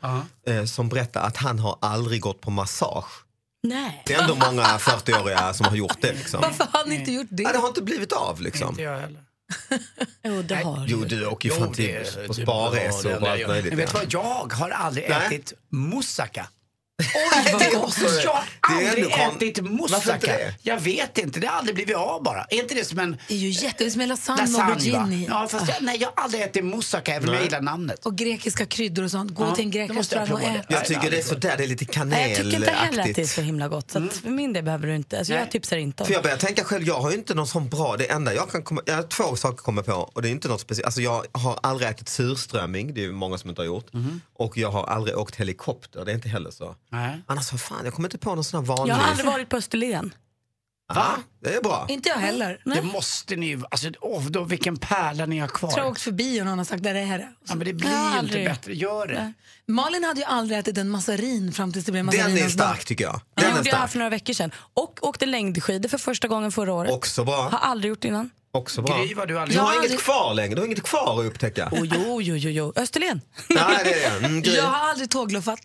[0.47, 3.25] eh, som berättade att han har aldrig gått på massage.
[3.63, 4.03] Nej.
[4.07, 6.13] Det är ändå många 40-åriga som har gjort det.
[6.13, 6.41] Liksom.
[6.41, 7.43] Varför har han inte gjort det?
[7.43, 8.69] Ja, det har inte blivit av liksom.
[8.69, 9.21] Inte jag heller.
[10.25, 13.89] Jo, det har Jo, du åker ju fan till på det- sparresor och allt möjligt.
[14.13, 15.27] Jag har aldrig Nej.
[15.27, 16.47] ätit moussaka.
[17.15, 17.97] Oj, vad gott!
[18.25, 20.19] Jag har Det är aldrig kon- ätit moussaka.
[20.27, 20.55] det?
[20.63, 22.45] Jag vet inte, det har aldrig blivit av bara.
[22.51, 23.75] Är inte det som en Det är ju jätte...
[23.79, 24.73] Det är som en lasagne, och lasagne?
[24.73, 25.27] aubergine i.
[25.27, 25.37] va?
[25.43, 28.07] Ja, fast jag, nej, jag har aldrig ätit moussaka även om jag gillar namnet.
[28.07, 29.35] Och grekiska kryddor och sånt.
[29.35, 30.59] Gå Ja, till en grekisk restaurang och prova det.
[30.59, 30.75] äta.
[30.75, 32.87] Jag tycker det är sådär, det är lite Nej, jag tycker inte heller att det
[32.87, 33.31] är kanelaktigt.
[33.31, 33.91] så himla gott.
[33.91, 35.19] Så att för min del behöver du inte.
[35.19, 36.07] Alltså, jag tipsar inte om.
[36.07, 38.51] För jag börjar tänka själv, jag har ju inte någon sån bra, det enda jag
[38.51, 40.87] kan komma, jag har två saker att komma på och det är inte något speciellt.
[40.87, 43.87] Alltså jag har aldrig ätit surströmming, det är ju många som inte har gjort.
[44.35, 46.75] Och jag har aldrig åkt helikopter, det är inte heller så.
[46.93, 47.23] Nej.
[47.27, 48.93] Annars, vad fan, jag kommer inte på någon sån här vanlig.
[48.95, 50.15] Jag har aldrig varit på Österlen.
[50.95, 51.17] Va?
[51.43, 51.87] Det är bra.
[51.89, 52.61] Inte jag heller.
[52.65, 55.69] Det måste ni ju, alltså åh, då, vilken pärla ni har kvar.
[55.69, 57.29] Jag tror jag har åkt förbi och någon har sagt där är det.
[57.49, 59.15] Ja, men det blir Jag har ju aldrig- inte bättre, gör det.
[59.15, 59.33] Nej.
[59.67, 63.05] Malin hade ju aldrig ätit en massarin fram tills det blev Den är stark tycker
[63.05, 63.21] jag.
[63.35, 64.51] Den är gjorde jag här för några veckor sedan.
[64.75, 66.93] Och åkte längdskidor för första gången förra året.
[66.93, 67.59] Också Har bra.
[67.59, 68.31] aldrig gjort innan.
[68.53, 68.99] Också bra.
[68.99, 71.27] Gry, du aldrig Du har Jag har inget kvar längre, du har inget kvar att
[71.27, 71.69] upptäcka.
[71.73, 72.73] Oh, jo, jo, jo, jo.
[72.77, 73.21] Österlen.
[73.49, 74.27] Nej, det är det.
[74.27, 74.43] Mm.
[74.45, 75.61] Jag har aldrig tågluffat.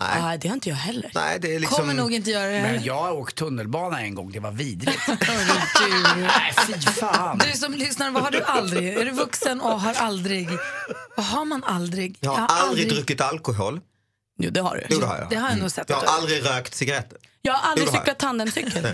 [0.00, 0.22] Nej.
[0.22, 1.10] Nej, det har inte jag heller.
[1.14, 1.76] Nej, det är liksom...
[1.76, 2.62] Kommer nog inte göra det.
[2.62, 4.98] Men jag har åkt tunnelbana en gång, det var vidrigt.
[6.16, 7.38] Nej, fy fan.
[7.38, 8.88] du som lyssnar, vad har du aldrig?
[8.98, 10.48] Är du vuxen och har aldrig?
[11.16, 12.16] Vad har man aldrig?
[12.20, 13.80] Jag har aldrig druckit alkohol.
[14.38, 14.86] Jo, det har du.
[14.90, 15.30] Jo, det har jag.
[15.30, 15.88] Det har jag nog sett.
[15.90, 17.18] Jag att har aldrig rökt cigaretter.
[17.42, 18.02] Jag har aldrig Jo, har jag.
[18.04, 18.86] cyklat tandemcykel.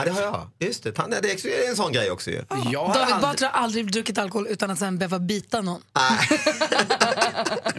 [0.00, 0.48] Ja, det har jag.
[0.68, 2.44] Just det, tand- det är en sån grej också ju.
[2.72, 5.82] Jag har, David aldrig, Batra har aldrig druckit alkohol utan att sen behöva bita någon.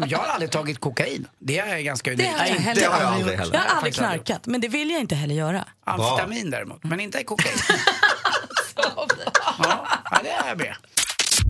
[0.07, 1.27] jag har aldrig tagit kokain.
[1.39, 2.39] Det är ganska Det unikt.
[2.39, 3.39] har jag heller det har jag aldrig aldrig gjort.
[3.39, 3.53] heller.
[3.53, 5.65] Jag har aldrig faktiskt aldrig knarkat, men det vill jag inte heller göra.
[5.83, 7.53] Amfetamin däremot, men inte kokain.
[8.75, 9.07] ja,
[10.11, 10.75] ja, det är jag med.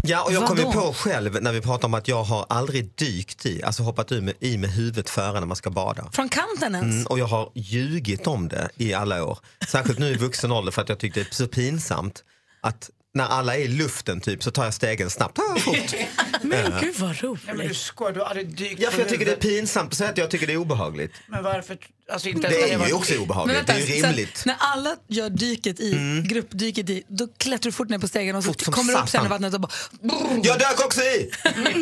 [0.03, 0.81] Ja, och jag kom ju Vadå?
[0.81, 4.21] på själv när vi pratade om att jag har aldrig dykt i, alltså hoppat i
[4.21, 6.09] med, i med huvudet före när man ska bada.
[6.11, 6.95] Från kanten ens?
[6.95, 9.39] Mm, och jag har ljugit om det i alla år.
[9.67, 12.23] Särskilt nu i vuxen ålder för att jag tyckte det är så pinsamt
[12.61, 15.39] att när alla är i luften typ så tar jag stegen snabbt.
[15.39, 15.75] Ah, fort.
[16.41, 17.77] Men gud vad Nej, men du roligt.
[17.77, 20.17] skojar, du har aldrig dykt Ja, för jag tycker det är pinsamt att säga att
[20.17, 21.13] jag tycker det är obehagligt.
[21.27, 21.77] Men varför?
[22.11, 24.43] Alltså inte Det är jag ju var- också obehagligt, vänta, det är ju sen rimligt.
[24.45, 28.43] när alla gör dyket i, gruppdyket i, då klättrar du fort ner på stegen och
[28.43, 29.71] så Fort kommer du upp sen i vattnet och bara...
[30.43, 31.31] Jag dök också i!
[31.55, 31.81] Men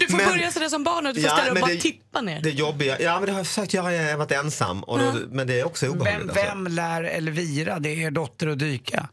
[0.00, 1.80] du får Men- börja sådär som barn och du får Ja, ställa och bara det-
[1.80, 2.40] tippa ner.
[2.40, 4.82] Det jobbiga, ja men det har jag försökt göra, jag har varit ensam.
[4.84, 6.20] Och då, Men det är också obehagligt.
[6.20, 6.44] Vem, alltså.
[6.44, 9.08] vem lär Elvira, det är er dotter, att dyka?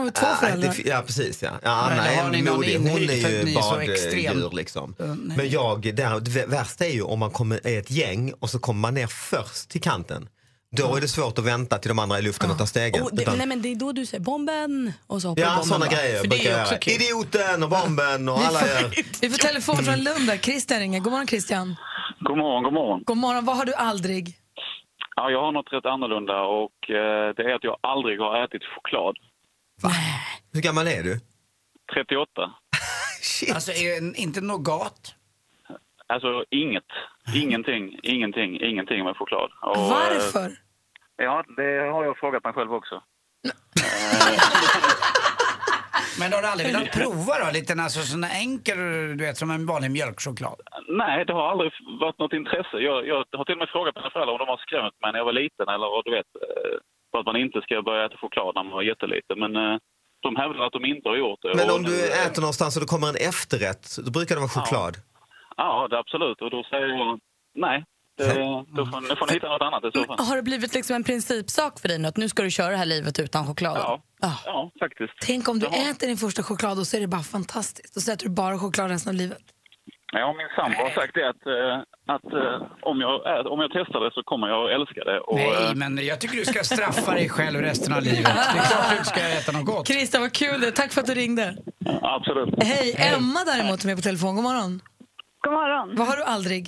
[0.00, 0.74] Har två Nej, föräldrar.
[0.76, 1.50] det, ja precis ja.
[1.62, 2.78] ja nej, ni någon modig.
[2.78, 4.94] Hon är ju är baddjur liksom.
[5.00, 5.14] Uh.
[5.36, 8.58] Men jag, där, det värsta är ju om man kommer, är ett gäng och så
[8.58, 10.28] kommer man ner först till kanten.
[10.76, 13.02] Då är det svårt att vänta till de andra är i luften och ta stegen.
[13.02, 15.48] Oh, det, Utan- nej men det är då du säger bomben och så hoppar ja,
[15.48, 16.92] bomben sådana grejer För det är brukar jag kul.
[16.92, 18.90] Idioten och bomben och alla gör...
[19.20, 20.36] vi får telefon från Lund där.
[20.36, 21.00] Christian ringer.
[21.00, 21.76] God morgon Christian.
[22.20, 23.02] God morgon, god morgon.
[23.06, 23.44] God morgon.
[23.44, 24.36] Vad har du aldrig?
[25.16, 28.62] Ja, jag har något rätt annorlunda och eh, det är att jag aldrig har ätit
[28.74, 29.14] choklad.
[30.52, 31.20] Hur gammal är du?
[31.94, 32.54] 38.
[33.22, 33.54] Shit.
[33.54, 35.14] Alltså är, inte nougat?
[36.06, 36.84] Alltså inget.
[37.34, 39.50] Ingenting, ingenting, ingenting med choklad.
[39.62, 40.52] Och, eh, Varför?
[41.16, 42.94] Ja, det har jag frågat mig själv också.
[46.20, 47.50] Men har du aldrig velat prova då?
[47.52, 48.78] Lite alltså, sån enkel,
[49.18, 50.60] du vet, som en vanlig mjölkchoklad?
[50.88, 52.76] Nej, det har aldrig varit något intresse.
[52.88, 55.18] Jag, jag har till och med frågat mina föräldrar om de har skrämt mig när
[55.18, 56.76] jag var liten eller du vet, eh,
[57.10, 59.36] för att man inte ska börja äta choklad när man var jätteliten.
[59.44, 59.76] Men eh,
[60.26, 61.54] de hävdar att de inte har gjort det.
[61.56, 64.40] Men Och om du nu, äter någonstans och det kommer en efterrätt, då brukar det
[64.46, 64.94] vara choklad.
[65.56, 66.38] Ja, det är absolut.
[66.44, 67.18] Och då säger jag
[67.66, 67.84] nej.
[68.18, 70.18] Det, då får, då får ni hitta något annat i så fall.
[70.26, 72.76] Har det blivit liksom en principsak för dig nu att nu ska du köra det
[72.76, 73.76] här livet utan choklad?
[73.78, 74.32] Ja, Ah.
[74.44, 75.12] ja faktiskt.
[75.22, 78.06] Tänk om du har- äter din första choklad och så är det bara fantastiskt.
[78.06, 79.38] Då äter du bara choklad resten av livet.
[80.12, 81.76] Ja, min sambo har sagt det att, eh,
[82.14, 85.20] att eh, om, jag, om jag testar det så kommer jag att älska det.
[85.20, 88.24] Och, Nej, eh, men jag tycker du ska straffa dig själv resten av livet.
[88.52, 89.86] Det är klart du ska äta något gott.
[89.88, 91.56] Christian, vad kul det Tack för att du ringde.
[92.02, 92.62] Absolut.
[92.62, 94.34] Hej, Emma däremot är med på telefon.
[94.36, 94.80] God morgon.
[95.44, 95.96] God morgon.
[95.96, 96.64] Vad har du aldrig?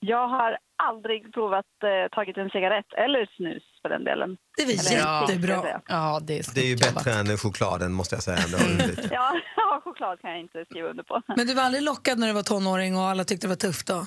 [0.00, 4.36] Jag har aldrig provat eh, tagit en cigarett eller snus för den delen.
[4.56, 5.80] Det är väl Eller- jättebra.
[5.88, 8.38] Ja, det är Det är ju bättre än chokladen måste jag säga.
[8.44, 8.58] Ändå.
[9.18, 11.22] Ja, ja, choklad kan jag inte skriva under på.
[11.36, 13.86] Men du var aldrig lockad när du var tonåring och alla tyckte det var tufft
[13.86, 13.98] då?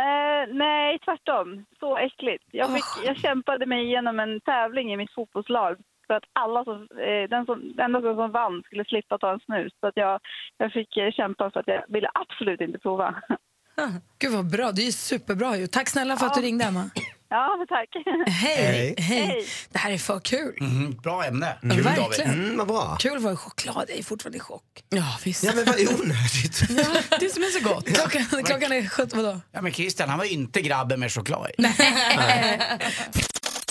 [0.00, 1.64] Eh, nej, tvärtom.
[1.80, 2.44] Så äckligt.
[2.60, 5.76] Jag, fick, jag kämpade mig igenom en tävling i mitt fotbollslag
[6.06, 6.76] för att alla som,
[7.08, 9.72] eh, den som, den enda som vann skulle slippa ta en snus.
[9.80, 10.20] Så att jag,
[10.58, 13.14] jag fick eh, kämpa för att jag ville absolut inte prova.
[14.18, 15.66] Gud vad bra, det är superbra ju.
[15.66, 16.90] Tack snälla för att du ringde Emma.
[17.34, 17.88] Ja, men tack.
[18.26, 18.94] Hej, hej.
[18.98, 19.46] Hej.
[19.72, 20.56] Det här är för kul.
[20.60, 21.58] Mhm, bra ämne.
[21.62, 22.30] Ja, verkligen.
[22.30, 22.96] Mm, vad bra.
[23.00, 24.62] Kul var choklad, jag är fortfarande i chock.
[24.88, 25.44] Ja, visst.
[25.44, 26.60] Ja, men vad onödigt.
[27.20, 27.86] det som är så gott.
[27.86, 29.40] Klockan, klockan är 17, vadå?
[29.52, 31.62] Ja, men Christian, han var inte grabben med choklad i.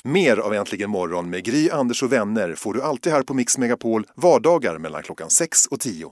[0.07, 3.57] Mer av Äntligen morgon med Gry, Anders och vänner får du alltid här på Mix
[3.57, 6.11] Megapol vardagar mellan klockan 6 och 10.